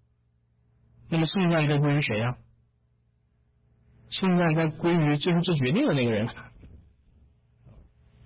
[1.08, 2.36] 那么颂赞该归于谁呀？
[4.10, 6.28] 颂赞该归于最后做决定的那个人。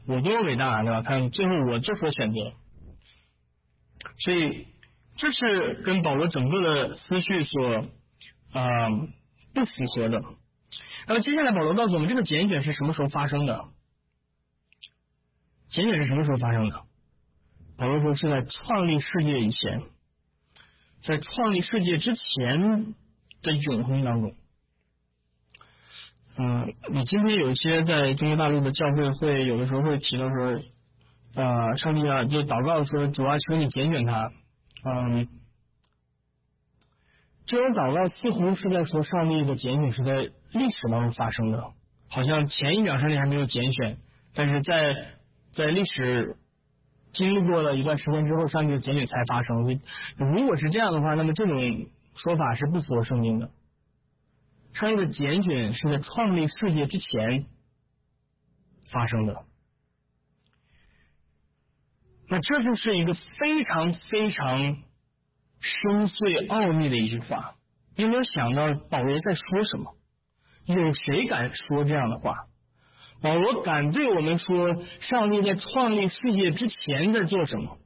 [0.07, 1.03] 我多伟大，对吧？
[1.03, 2.55] 看最后我这所选择。
[4.21, 4.67] 所以
[5.17, 7.87] 这是跟保罗整个的思绪所
[8.53, 8.89] 啊
[9.53, 10.23] 不符合的。
[11.07, 13.67] 那么接下来保罗告诉我们，这个拣选是什么时候发生的？
[15.69, 16.86] 拣选是什么时候发生的？
[17.77, 19.83] 保罗说是在创立世界以前，
[21.03, 22.95] 在创立世界之前
[23.43, 24.35] 的永恒当中。
[26.39, 30.61] 嗯，你今天有一些在中国大陆的教会会有的时候会提到说。
[31.35, 34.33] 啊，上帝啊，就祷告说主啊，求你拣选他。
[34.87, 35.29] 嗯，
[37.45, 41.63] 这种祷告似乎是在说上帝的拣选是在历史当中发生的，
[42.09, 43.99] 好像前一秒上帝还没有拣选，
[44.35, 44.95] 但是在
[45.53, 46.39] 在历史
[47.17, 49.57] 经历过了一段时间之后，上帝的拣选才发生。
[50.19, 51.57] 如果是这样的话，那么这种
[52.15, 53.51] 说法是不符合圣经的。
[54.75, 57.47] 上帝的拣选是在创立世界之前
[58.93, 59.45] 发生的。
[62.29, 64.59] 那这就是一个非常非常
[65.61, 67.55] 深邃奥秘的一句话。
[67.97, 69.97] 你有没有想到保罗在说什么？
[70.67, 72.47] 有谁敢说这样的话？
[73.27, 77.77] 保罗敢对我们说，上帝在创立世界之前在做什么？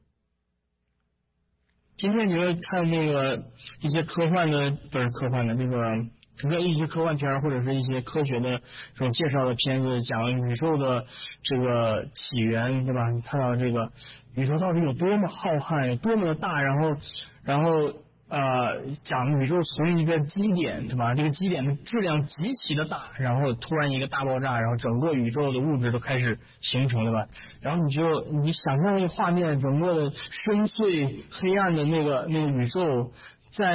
[1.96, 3.44] 今天你们看那个
[3.80, 6.06] 一些科幻的，不是科幻的，那个。
[6.42, 8.62] 比如说一些科幻片或者是一些科学的
[8.94, 11.04] 这种介绍的片子，讲宇宙的
[11.42, 13.10] 这个起源，对吧？
[13.10, 13.92] 你看到这个
[14.34, 16.96] 宇宙到底有多么浩瀚，有多么的大，然后，
[17.44, 17.92] 然后
[18.30, 21.14] 呃，讲宇宙从一个基点，对吧？
[21.14, 27.26] 这个基点的质量极其的大，然后突然一个大爆炸，然后整个宇宙的物质都开始形成，对吧？
[27.60, 33.12] 然后你就你想象那个画面，整个的深邃黑暗的那个那个宇宙
[33.50, 33.68] 在。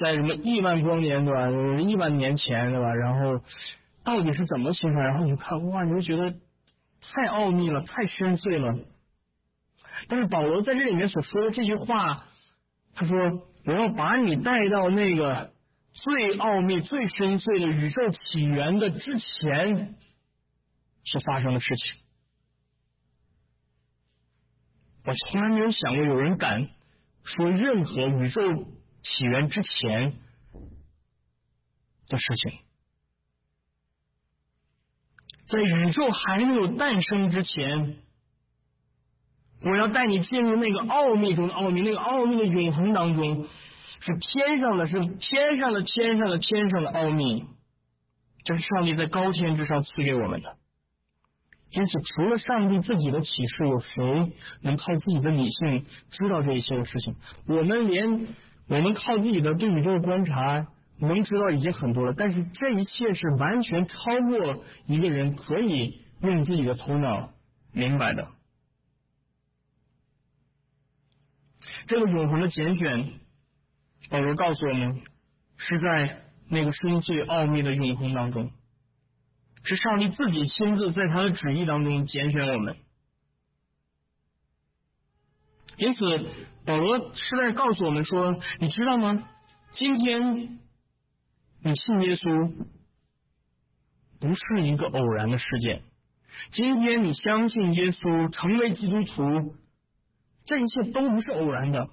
[0.00, 1.50] 在什么亿万光年对吧？
[1.80, 2.94] 亿万年前对吧？
[2.94, 3.40] 然后
[4.04, 5.02] 到底是怎么形成？
[5.02, 6.30] 然后你就看哇，你就觉得
[7.02, 8.78] 太奥秘了，太深邃了。
[10.06, 12.22] 但是保罗在这里面所说的这句话，
[12.94, 13.16] 他说
[13.64, 15.52] ：“我要把你带到那个
[15.92, 19.96] 最奥秘、最深邃的宇宙起源的之前
[21.04, 22.00] 所发生的事情。”
[25.04, 26.68] 我从来没有想过有人敢
[27.24, 28.42] 说任何宇宙
[29.02, 30.18] 起源之前
[32.06, 32.60] 的事情，
[35.46, 37.96] 在宇宙还没有诞生之前，
[39.62, 43.46] 我要带你进入那个奥秘中的奥秘，那个奥秘的永恒当中，
[44.00, 47.44] 是天上的，是天上的，天上的，天上的奥秘，
[48.44, 50.56] 这是上帝在高天之上赐给我们的。
[51.72, 57.14] 因此，除了上帝自己的启示，有谁能靠自己的理性知道这一切的事情？
[57.46, 58.28] 我们连
[58.68, 60.66] 我们靠自己的对宇宙的观察
[60.98, 63.96] 能知道已经很多了，但是这一切是完全超
[64.28, 67.28] 过一个人可以用自己的头脑
[67.72, 68.26] 明白的。
[71.86, 73.20] 这个永恒的拣选，
[74.08, 75.02] 保罗告诉我们，
[75.56, 78.50] 是在那个深邃奥秘的永恒当中。
[79.62, 82.76] 是上帝自己亲自在他的旨意当中拣选我们，
[85.76, 86.00] 因此
[86.64, 89.28] 保罗是在告诉我们说：你知道吗？
[89.72, 90.58] 今天
[91.62, 92.52] 你信耶稣
[94.18, 95.82] 不是一个偶然的事件，
[96.50, 99.54] 今天你相信耶稣成为基督徒，
[100.50, 101.88] 这一切都不是偶然的，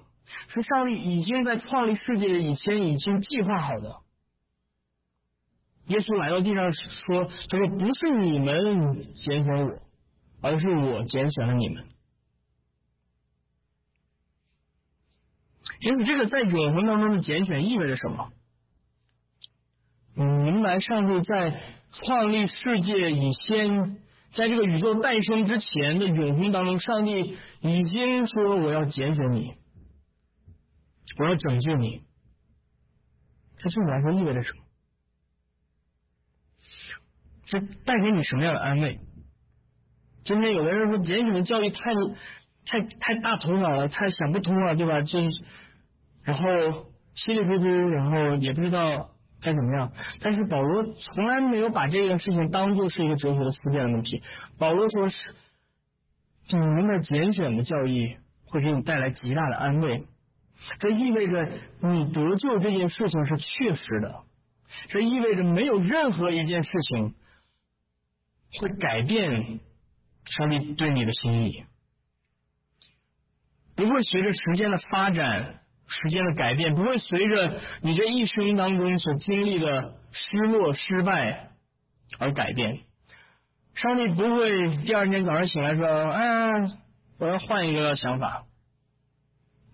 [0.48, 4.00] 是上帝已经在创立世界以前已经计划好的。
[5.86, 9.78] 耶稣来到地上说：“他说不是你们拣选我，
[10.42, 11.86] 而是我拣选了你们。”
[15.78, 18.32] 因此，这个在永恒当中的拣选意味着什么？
[20.16, 23.98] 明白，上帝在创立世界以前，
[24.32, 29.54] 在这个宇宙诞生之前的永恒当中，上帝已经说：“我要拣选你，
[31.18, 32.02] 我要拯救你。”
[33.58, 34.62] 这对你来说意味着什么？
[37.46, 39.00] 这带给你什么样的安慰？
[40.24, 41.80] 今天有的人说，拣选的教育太
[42.66, 45.00] 太太大头脑了，太想不通了，对吧？
[45.00, 45.18] 就
[46.22, 49.92] 然后稀里糊涂，然后也不知道该怎么样。
[50.20, 54.22] 但是保罗从来没有把这件事情当做是一个哲学的思辨的问题。
[54.58, 55.34] 保罗说是，
[56.50, 60.04] 你们的拣选的教义会给你带来极大的安慰。
[60.80, 61.48] 这意味着
[61.80, 64.22] 你得救这件事情是确实的，
[64.88, 67.14] 这意味着没有任何一件事情。
[68.50, 69.60] 会改变
[70.24, 71.64] 上帝对你的心意，
[73.76, 81.50] 不会随着时间的发展、时间的改变，不会随着你这一生当中所经历的失落、失败
[82.18, 82.80] 而改变。
[83.74, 86.50] 上帝不会第二天早上醒来说：“哎，
[87.18, 88.44] 我要换一个想法，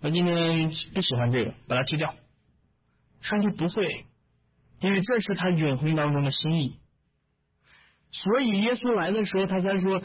[0.03, 2.15] 我今天不喜欢这个，把它踢掉。”
[3.21, 4.05] 上帝不会，
[4.81, 6.79] 因为这是他永恒当中的心意。
[8.13, 10.01] 所以耶稣来的时候，他才说：“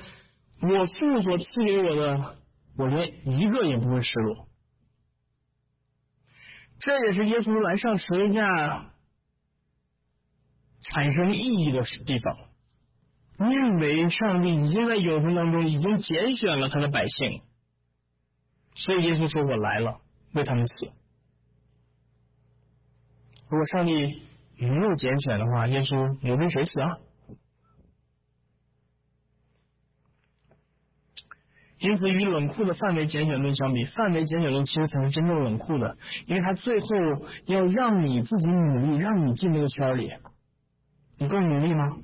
[0.63, 2.35] 我父所赐给我的，
[2.77, 4.47] 我连一个也不会失落。”
[6.79, 8.91] 这也是耶稣来上十字架
[10.81, 12.37] 产生意义的地方，
[13.49, 17.41] 因为上帝已经在永恒当中已经拣选了他的百姓，
[18.75, 19.99] 所以耶稣说：“我来了，
[20.33, 20.91] 为他们死。”
[23.49, 24.21] 如果上帝
[24.57, 26.97] 没有拣选的话，耶稣你跟谁死啊？
[31.79, 36.87] 因此，与冷酷的范围拣选论相比，范围拣选论其实才是真正冷酷的，因为它最后
[37.45, 40.11] 要让你自己努力，让你进那个圈里。
[41.17, 41.97] 你够努力吗？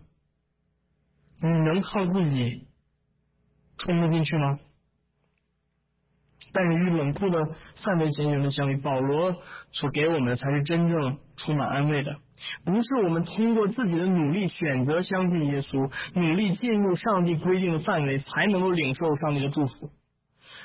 [1.42, 2.68] 你能靠自己
[3.78, 4.60] 冲得进去吗？
[6.54, 7.40] 但是与冷酷的
[7.84, 9.36] 范围拣选论相比，保罗
[9.72, 12.16] 所给我们的才是真正充满安慰的。
[12.64, 19.90] 不是我们通过自己的努力选择相信耶稣，努力进入上帝规定的范围，才能够领受上帝的祝福，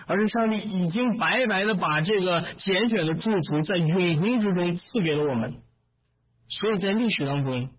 [0.07, 5.55] 而是上帝已经白白的把这个拣选的祝福在永恒之中赐给了我们。
[6.49, 7.71] 所以在历史当中，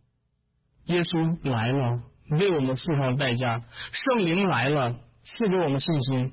[0.85, 6.31] 耶稣来了，为我们付上代价；圣灵来了，赐给我们信心。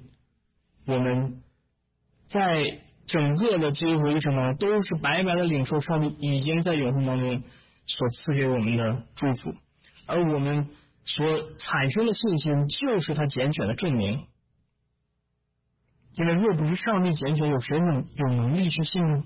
[0.87, 1.43] 我们
[2.29, 2.81] 在。
[3.11, 7.43] 整个的基督徒历程当中，都是白白的领受上帝已经在永恒当中
[7.87, 9.55] 所赐给我们的祝福，
[10.07, 10.69] 而我们
[11.07, 11.25] 所
[11.57, 14.27] 产生的信心，就是他拣选的证明。
[16.17, 19.25] 因为若不是上帝拣选，有谁能有能力去信呢？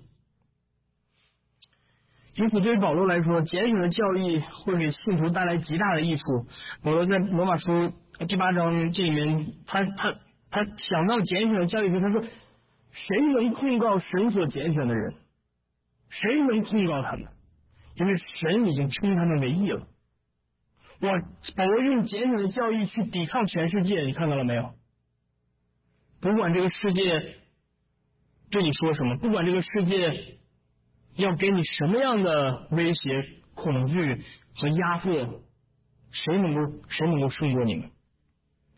[2.36, 6.22] 因此，对于保罗来说，拣选的教义会给信徒带来极大的益处。
[6.84, 7.92] 保罗在罗马书
[8.28, 10.14] 第八章这里面，他他
[10.52, 12.22] 他想到拣选的教义时，他说。
[12.92, 15.14] 谁能控告神所拣选的人？
[16.08, 17.26] 谁能控告他们？
[17.96, 19.86] 因为神已经称他们为义了。
[21.00, 21.08] 我
[21.56, 24.74] 保罗用拣选的教义去抵抗全世界，你看到了没有？
[26.20, 27.02] 不管这个世界
[28.50, 30.38] 对你说什么，不管这个世界
[31.16, 33.24] 要给你什么样的威胁、
[33.54, 34.22] 恐惧
[34.54, 35.12] 和压迫，
[36.10, 37.90] 谁能够谁能够胜过你们？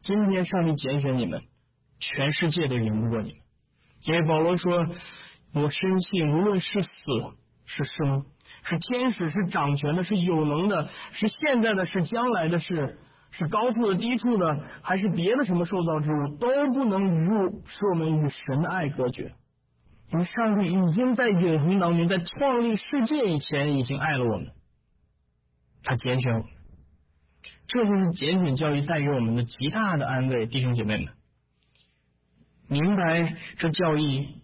[0.00, 1.42] 今天上帝拣选你们，
[2.00, 3.43] 全世界都赢不过你们。
[4.06, 4.86] 因为保罗说
[5.54, 6.90] ：“我深信，无论是死
[7.64, 8.24] 是生。”
[8.66, 12.98] 是天使，是掌权的，是有能的，是现在的，是将来的，是
[13.30, 17.28] 是高处的、低处的，还是别的什么受造之物，都不能与
[17.66, 19.34] 使我们与神的爱隔绝。
[20.10, 24.52] 因为上帝已经在永恒当中，在创立世界以前，已经爱了我们，
[25.82, 26.48] 他拣选我们，
[27.66, 31.08] 这就是拣选教育带给我们的极大的安慰，弟兄姐妹们，
[32.74, 34.42] 明白这教义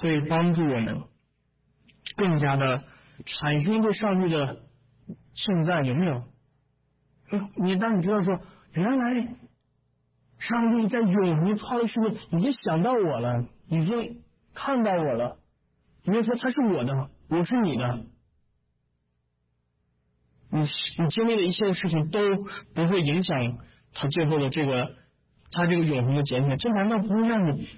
[0.00, 1.02] 会帮助我们
[2.16, 2.84] 更加的。
[3.26, 4.62] 产生对上帝的
[5.36, 6.24] 称赞有没有？
[7.62, 8.40] 你当你知道说，
[8.72, 9.36] 原来
[10.40, 15.38] 上帝在永恒创立世界，已经想到我了，已经看到我了，
[16.02, 18.04] 因为说他是我的，我是你的，
[20.50, 20.62] 你
[20.98, 22.18] 你经历的一切事情都
[22.74, 23.58] 不会影响
[23.94, 24.96] 他最后的这个
[25.54, 27.68] 他这个永恒的拣选，这难道不会让你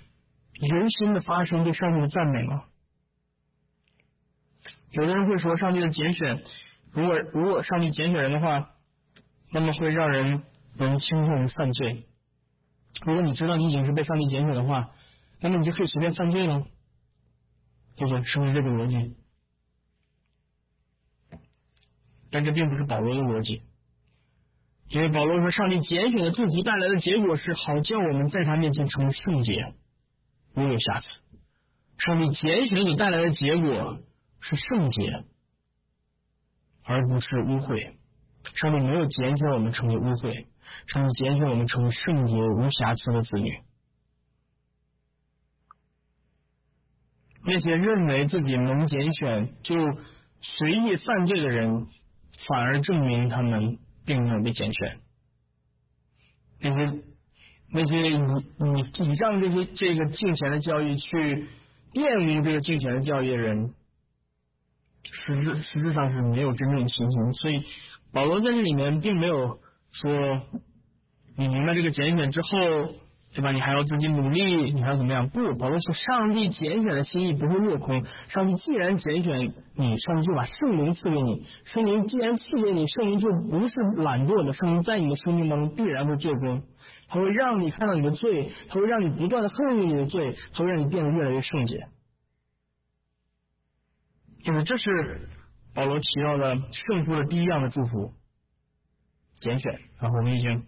[0.54, 2.64] 由心的发生对上帝的赞美吗？
[4.90, 6.42] 有的人会说，上帝的拣选，
[6.92, 8.70] 如果如果上帝拣选人的话，
[9.52, 10.42] 那么会让人
[10.76, 12.06] 能轻松犯罪。
[13.04, 14.90] 如果你知道你已经是被上帝拣选的话，
[15.40, 16.66] 那么你就可以随便犯罪了，
[17.96, 18.24] 对不对？
[18.24, 19.14] 是不是这个逻辑？
[22.30, 23.62] 但这并不是保罗的逻辑，
[24.88, 29.74] 因为保罗说，上帝拣选的祝福带来的结果是好叫我们在他面前成为圣洁，
[30.54, 31.22] 无有瑕疵。
[31.98, 33.98] 上帝拣选所带来的结果。
[34.38, 35.24] 是圣洁，
[36.84, 37.96] 而不是污秽。
[38.54, 40.46] 上帝没有拣选我们成为污秽，
[40.86, 43.58] 上帝拣选我们成为圣洁无瑕疵的子女。
[47.44, 49.74] 那些认为自己能拣选就
[50.40, 51.88] 随意犯罪的人，
[52.46, 55.00] 反而证明他们并没有被拣选。
[56.60, 57.02] 那些
[57.70, 61.48] 那些以以以上这些这个敬虔的教育去
[61.92, 63.74] 玷污这个敬虔的教育的人。
[65.08, 67.62] 实质实质上是没有真正的情形，所以
[68.12, 69.60] 保罗在这里面并没有
[69.92, 70.42] 说
[71.36, 72.48] 你明白这个拣选之后，
[73.34, 73.52] 对吧？
[73.52, 75.28] 你还要自己努力，你还要怎么样？
[75.28, 78.02] 不，保罗说上帝拣选的心意不会落空。
[78.28, 81.44] 上帝既然拣选你，上帝就把圣灵赐给你。
[81.64, 86.62] 圣灵既然赐给你，圣灵就不是懒惰的，圣灵在你的生命当中必然会做工，
[87.08, 91.88] 他会让你看到你的罪，他会让你不断的恨恶你的罪，他会让你变得越来越圣洁。
[94.44, 95.28] 就是这是
[95.74, 98.14] 保罗提到的圣父的第一样的祝福，
[99.34, 99.78] 拣选。
[100.00, 100.64] 然后我们已经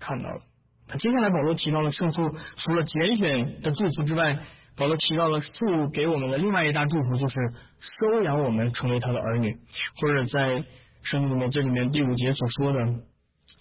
[0.00, 0.42] 看到了。
[0.90, 4.40] 他接下来保罗提到了圣父除了拣选的祝福之外，
[4.76, 7.36] 保罗提到了父给我们的另外一大祝福，就是
[7.78, 9.56] 收养我们成为他的儿女。
[10.00, 10.64] 或者在
[11.02, 13.00] 圣经里面这里面第五节所说的，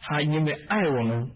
[0.02, 1.30] 他因为爱我们，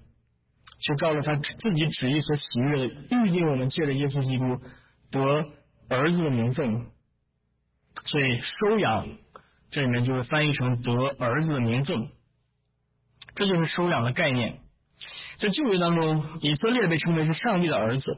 [0.82, 4.60] 就照着他自己旨意所喜悦的预定我们借着耶稣基督
[5.12, 5.46] 得
[5.90, 6.88] 儿子的名分。
[8.06, 9.08] 所以收养
[9.70, 12.10] 这里面就是翻译成得儿子的名分，
[13.36, 14.63] 这就是收养的概念。
[15.38, 18.18] 在旧约当中，以色列被称为是上帝的儿子。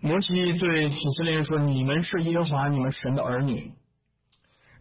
[0.00, 3.72] 摩西对以色列人说：“你们是耶和华你们神的儿女。”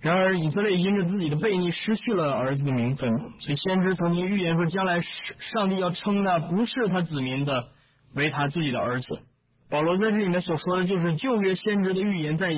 [0.02, 3.10] 然而以色列因着自己的悖逆失去了儿子的名分，
[3.40, 5.02] 所以先知曾经预言说，将来
[5.40, 7.70] 上帝要称的不是他子民的
[8.14, 9.20] 为他自己的儿子。
[9.68, 12.54] 保罗在这里面所说的就是旧约先知的预言，在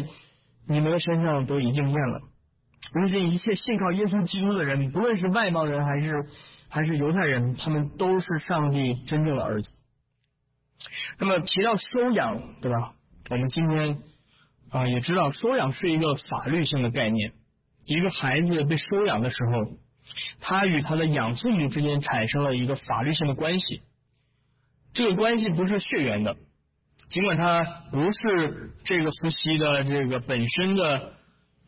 [0.67, 2.19] 你们的身上都已应验了。
[2.91, 6.11] 如今一切信靠耶稣基督的人，不论是外邦人还是
[6.70, 9.70] 还是犹太人，他们都是上帝真正的儿子。
[11.20, 12.93] 那么提到收养，对吧？
[13.30, 13.97] 我们今天
[14.70, 17.32] 啊也知道，收养是一个法律性的概念。
[17.86, 19.78] 一个孩子被收养的时候，
[20.39, 23.82] 他与他的养父母之间产生了一个法律性的关系。
[24.93, 26.36] 这个关系不是血缘的。
[27.09, 31.13] 尽管他不是这个夫妻的这个本身的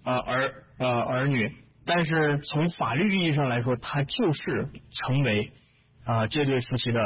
[0.03, 1.53] 啊儿呃儿女，
[1.89, 5.51] 但是从法律意义上来说，他就是成为
[6.05, 6.99] 啊这对夫妻的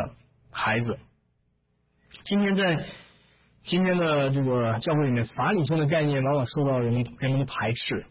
[0.51, 0.99] 孩子。
[2.25, 2.83] 今天在
[3.63, 8.05] 今天的这个教会里面，法理性的概念往往受到人们人们的排斥，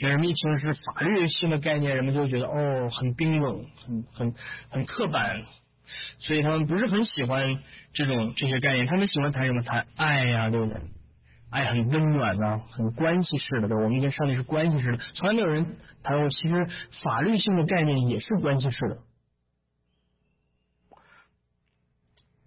[0.00, 4.34] 因为人们一听是法律性的概念，人们就觉得哦很冰冷，很很
[4.68, 5.42] 很刻板，
[6.18, 7.62] 所以他们不是很喜欢
[7.92, 9.62] 这种这些概念，他们喜欢谈什么？
[9.62, 10.80] 谈爱呀，对不对？
[11.56, 16.28] 爱很温暖呐，很关系式的，对我们跟上帝是关系式的，从来没有人谈过。
[16.28, 16.66] 其实
[17.02, 18.98] 法律性的概念也是关系式的。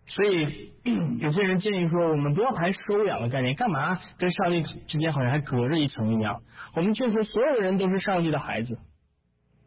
[0.05, 0.73] 所以
[1.21, 6.41] 有些人建议说，我们不要谈收养的概念，干嘛跟上帝之间好像还隔着一层一样？
[6.75, 8.77] 我们就说，所有人都是上帝的孩子，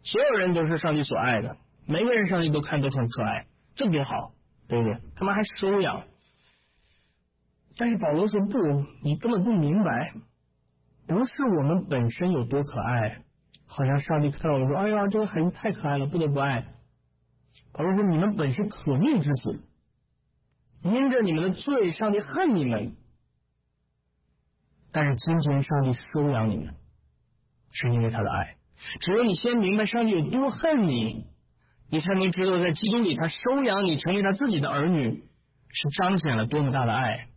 [0.05, 4.33] 所有人都是上帝所爱的，每个人上帝都看都很可爱，这多好，
[4.69, 4.99] 对不对？
[5.17, 6.05] 他们还收养？
[7.77, 8.59] 但是保罗说不，
[9.03, 10.15] 你根本不明白，
[11.07, 13.23] 不是我们本身有多可爱，
[13.67, 16.67] 好像上帝看到我们说，哎呀，这个孩子太可爱了，不得不爱。
[17.73, 19.65] 保罗说，你们本是可命之子。
[20.83, 22.97] 因着你们的罪，上帝恨你们；
[24.91, 26.75] 但是今天上帝收养你们，
[27.71, 28.57] 是因为他的爱。
[29.01, 31.27] 只有你先明白上帝有多恨你，
[31.89, 35.23] 你才能知道在基督里他收养你成为他自己的儿女，
[35.69, 37.29] 是彰显了多么大的爱。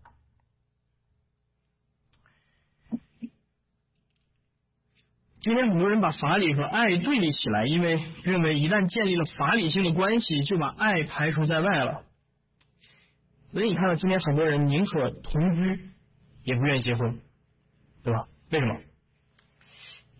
[5.45, 12.03] 今天很多人把法理和爱对立起来，因为认为一旦建立了法理性的关系，就把爱排除在外了。
[13.51, 15.91] 所以你看到今天很多人宁可同居，
[16.41, 17.19] 也不愿意结婚，
[18.01, 18.27] 对吧？
[18.49, 18.75] 为什么？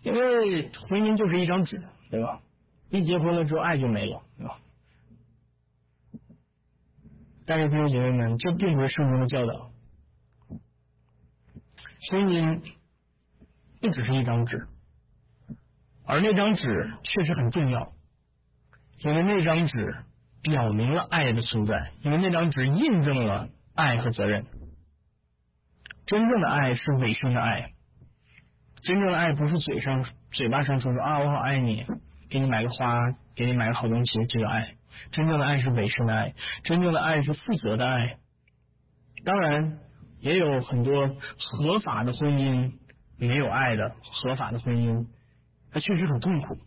[0.04, 2.40] 因为婚姻就是一张纸，对吧？
[2.92, 4.60] 一结婚了之后，爱就没了，对吧？
[7.48, 9.72] 但是弟兄姐妹们，这并不是圣经的教导。
[12.12, 12.62] 婚姻
[13.82, 14.68] 不只是一张纸，
[16.08, 17.92] 而那张纸确实很重要，
[19.00, 19.96] 因为那张纸。
[20.48, 24.46] 表明了爱的存在，因为那张纸印证了爱和责任。
[26.06, 27.72] 真正的爱是尾声的爱，
[28.84, 31.88] 真正的爱不是嘴上嘴巴上说说啊我好爱你，
[32.30, 34.76] 给你买个花，给你买个好东西，这叫爱。
[35.10, 38.18] 真正的爱是尾声的爱，真正的爱是负责的爱。
[39.24, 39.80] 当然，
[40.20, 42.74] 也有很多合法的婚姻
[43.18, 45.08] 没有爱的，合法的婚姻
[45.76, 46.58] 它确实很痛苦。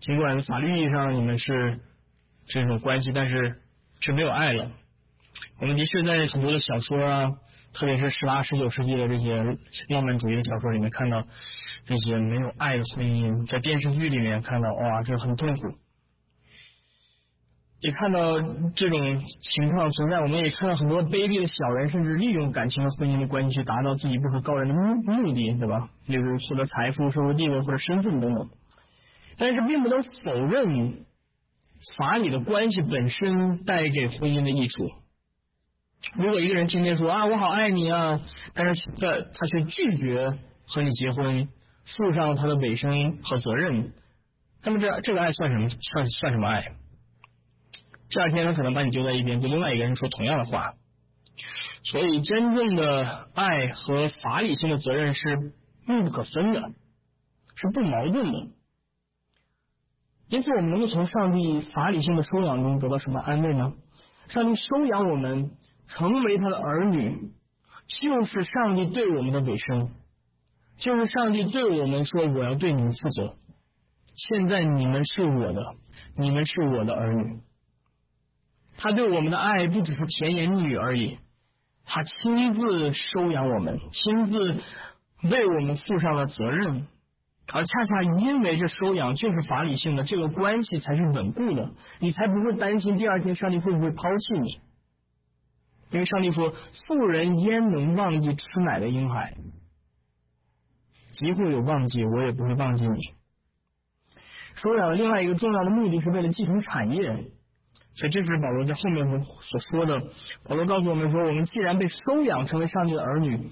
[0.00, 1.78] 尽管法律意义上你们是。
[2.44, 3.62] 这种关系，但是
[4.00, 4.68] 却没有爱了。
[5.60, 7.30] 我们的确在很多的小说啊，
[7.72, 9.36] 特别是十八、十九世纪的这些
[9.88, 11.24] 浪漫主义的小说里面看到
[11.86, 15.68] 这些没有爱的婚姻，在电视剧里面看到，哇，这很痛苦。
[17.82, 18.40] 也看到
[18.74, 25.90] 这种情况存在，我们也看到很多卑鄙的小人，甚至利用感情和婚姻的关系去达到自己不可告人的目目的，对吧？
[26.06, 28.48] 例如获得财富、社会地位或者身份等等。
[29.36, 31.04] 但是并不能否认。
[31.98, 34.88] 法理的关系本身带给婚姻的益处。
[36.14, 38.20] 如果一个人天天说啊我好爱你啊，
[38.54, 41.48] 但是他他却拒绝和你结婚，
[41.84, 43.92] 负上他的尾声和责任，
[44.62, 45.68] 那么这这个爱算什么？
[45.70, 46.66] 算算什么爱？
[48.14, 50.74] 第二天他可能把你丢在一边，对另外一个人说同样的话。
[51.82, 55.36] 所以真正的爱和法理性的责任是
[55.86, 56.72] 密不可分的，
[57.54, 58.48] 是不矛盾的。
[60.28, 63.72] 因此，我们能够从上帝法理性的收养中得到什么安慰呢？
[64.28, 65.50] 上帝收养我们，
[65.88, 67.32] 成为他的儿女，
[67.88, 69.90] 就是上帝对我们的尾声，
[70.76, 73.36] 就是上帝对我们说：“我要对你们负责。
[74.14, 75.74] 现在你们是我的，
[76.16, 77.40] 你们是我的儿女。”
[78.76, 81.18] 他对我们的爱不只是甜言蜜语而已，
[81.84, 84.56] 他亲自收养我们，亲自
[85.22, 86.86] 为我们负上了责任。
[87.52, 94.60] 而恰恰因为这收养就是法理性的，这个关系才是稳固的，你才不会担心第二天上帝会不会抛弃你。
[95.90, 96.54] 因为上帝说
[96.86, 99.34] ：“富人焉能忘记吃奶的婴孩？
[101.12, 102.98] 即会有忘记，我也不会忘记你。”
[104.54, 107.26] 收养另外一个重要的目的是为了继承产业，
[107.94, 110.02] 所以这是保罗在后面所说的。
[110.44, 113.48] 保罗告诉我们说：“我们既然被收养成为上帝的儿女，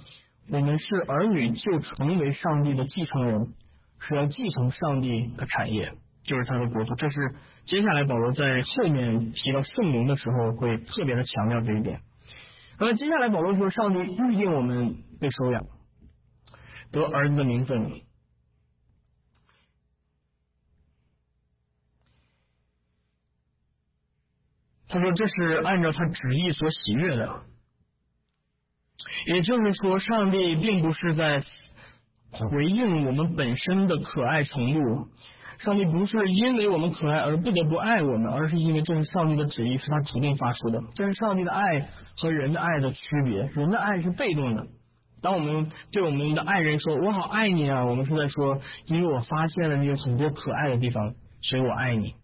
[0.50, 3.48] 我们是儿女，就成为上帝的继承人。”
[4.02, 6.94] 是要继承上帝的产业，就是他的国度。
[6.94, 7.34] 这是
[7.66, 12.00] 接下来保罗在后面提到圣灵的时候会特别的强调这一点。
[12.78, 15.66] 那么接下来保罗说，上帝预定我们被收养，
[16.90, 17.90] 得儿子的名分。
[24.90, 27.42] 他说这是按照他旨意所喜悦的，
[29.26, 31.40] 也就是说，上帝并不是在。
[32.32, 35.08] 回应我们本身的可爱程度，
[35.58, 40.80] 上帝不是因为我们可爱而不得不爱我们，而是因为这是上帝的旨意，是他主动发出的。
[40.94, 44.64] 这是上帝的爱和人的爱的区别，人的爱是被动的。
[45.20, 52.14] 当我们对我们的爱人说“我好爱你啊”，我们是在说，因为我发现了你有很多可爱的地方，所以我爱你。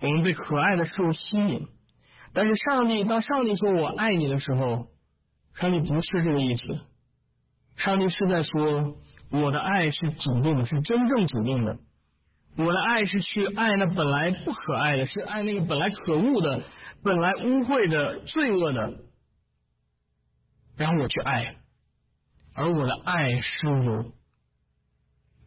[0.00, 1.68] 我们被可爱的事物吸引。
[2.32, 4.88] 但是上帝，当上帝说我爱你的时候，
[5.54, 6.86] 上帝不是这个意思。
[7.76, 8.96] 上帝是在说，
[9.30, 11.78] 我的爱是主动的，是真正主动的。
[12.56, 16.62] 我的爱是去爱那本来不可爱的，是爱那个本来可恶的、
[17.04, 18.94] 本来污秽的、罪恶的，
[20.76, 21.54] 然后我去爱。
[22.54, 24.12] 而我的爱是有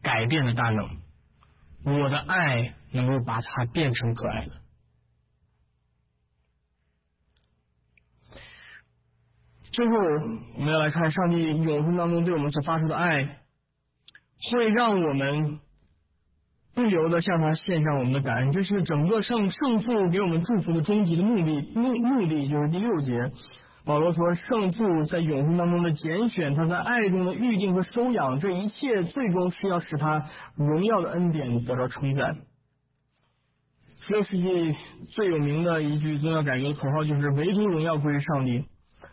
[0.02, 1.01] 改变的大能，
[1.84, 4.52] 我的爱能够把它变成可爱的。
[9.72, 9.94] 最后，
[10.58, 13.40] 我们要来看上帝永恒当中对我们所发出的爱，
[14.50, 15.60] 会让我们
[16.74, 18.52] 不由得向他献上我们的感恩。
[18.52, 23.12] 这是整个圣圣父给我们祝福的终极的目的目目的，就是第六节。
[23.84, 32.36] 保罗说：“圣父在永恒当中的拣选，他在爱中的预定和收养，这一切最终是要使他荣耀的恩典得到称赞。”
[33.98, 34.76] 十六世纪
[35.10, 38.64] 最有名的一句宗教改革的口号就是“唯独荣耀归于上帝”。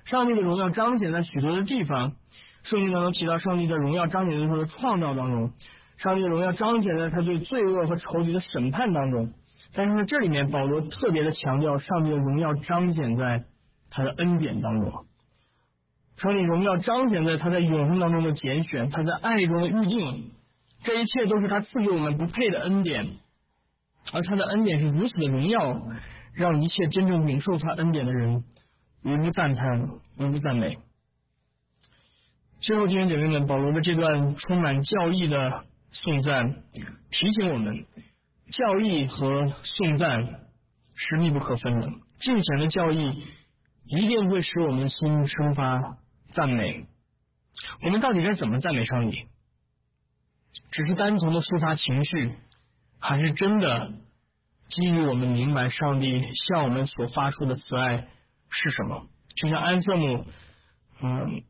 [0.06, 2.14] 上帝的荣耀彰显在许多的地方，
[2.62, 5.52] 圣经当中提到上帝的荣耀彰显在他的创造当中，
[5.98, 9.34] 上帝的荣耀彰显在他对罪恶和仇敌的审判当中。
[9.74, 13.46] 但是在这里面，保罗特别的强调上帝的荣耀彰显在。
[13.90, 15.06] 他的恩典当中，
[16.18, 20.32] 上帝荣耀彰显在他在永恒当中的拣选，他在爱中的预定，
[20.84, 23.18] 这一切都是他赐给我们不配的恩典，
[24.12, 25.82] 而他的恩典是如此的荣耀，
[26.34, 28.44] 让一切真正领受他恩典的人
[29.04, 30.78] 无不赞叹，无不赞美。
[32.60, 36.64] 最后，弟兄姐妹们，保罗的这段充满教义的颂赞，
[37.10, 37.86] 提醒我们，
[38.52, 40.42] 教义和颂赞
[40.96, 41.88] 是密不可分的，
[42.20, 43.24] 敬虔的教义。
[43.90, 45.98] 一定会使我们的心生发
[46.32, 46.86] 赞美。
[47.84, 49.28] 我们到底该怎么赞美上帝？
[50.72, 52.34] 只是单纯的抒发情绪，
[53.00, 53.92] 还是真的
[54.68, 58.08] 基于我们明白上帝向我们所发出的慈爱
[58.50, 59.08] 是什么？
[59.36, 60.26] 就像安瑟姆，
[61.02, 61.44] 嗯，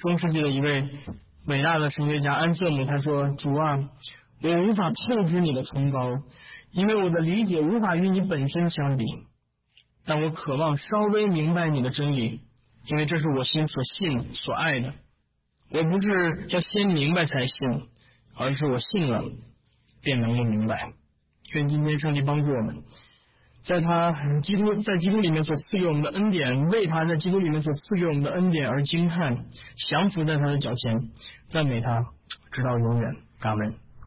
[0.00, 0.88] 中世纪的一位
[1.46, 3.78] 伟大的神学家安瑟姆他说：“主啊，
[4.42, 6.22] 我无法透支你的崇高，
[6.70, 9.04] 因为我的理解无法与你本身相比。”
[10.04, 12.40] 但我渴望稍微明白你的真理，
[12.86, 14.92] 因为这是我心所信所爱的。
[15.70, 17.88] 我不是要先明白才信，
[18.36, 19.24] 而是我信了
[20.02, 20.92] 便能够明白。
[21.54, 22.82] 愿今天上帝帮助我们，
[23.62, 29.46] 在他基督在基督里面所赐给我们的恩典，为他在基督里面所赐给我们的恩典而惊叹，
[29.90, 31.10] 降服在他的脚前，
[31.48, 32.04] 赞美他，
[32.52, 33.16] 直到永远。
[33.40, 33.81] 阿门。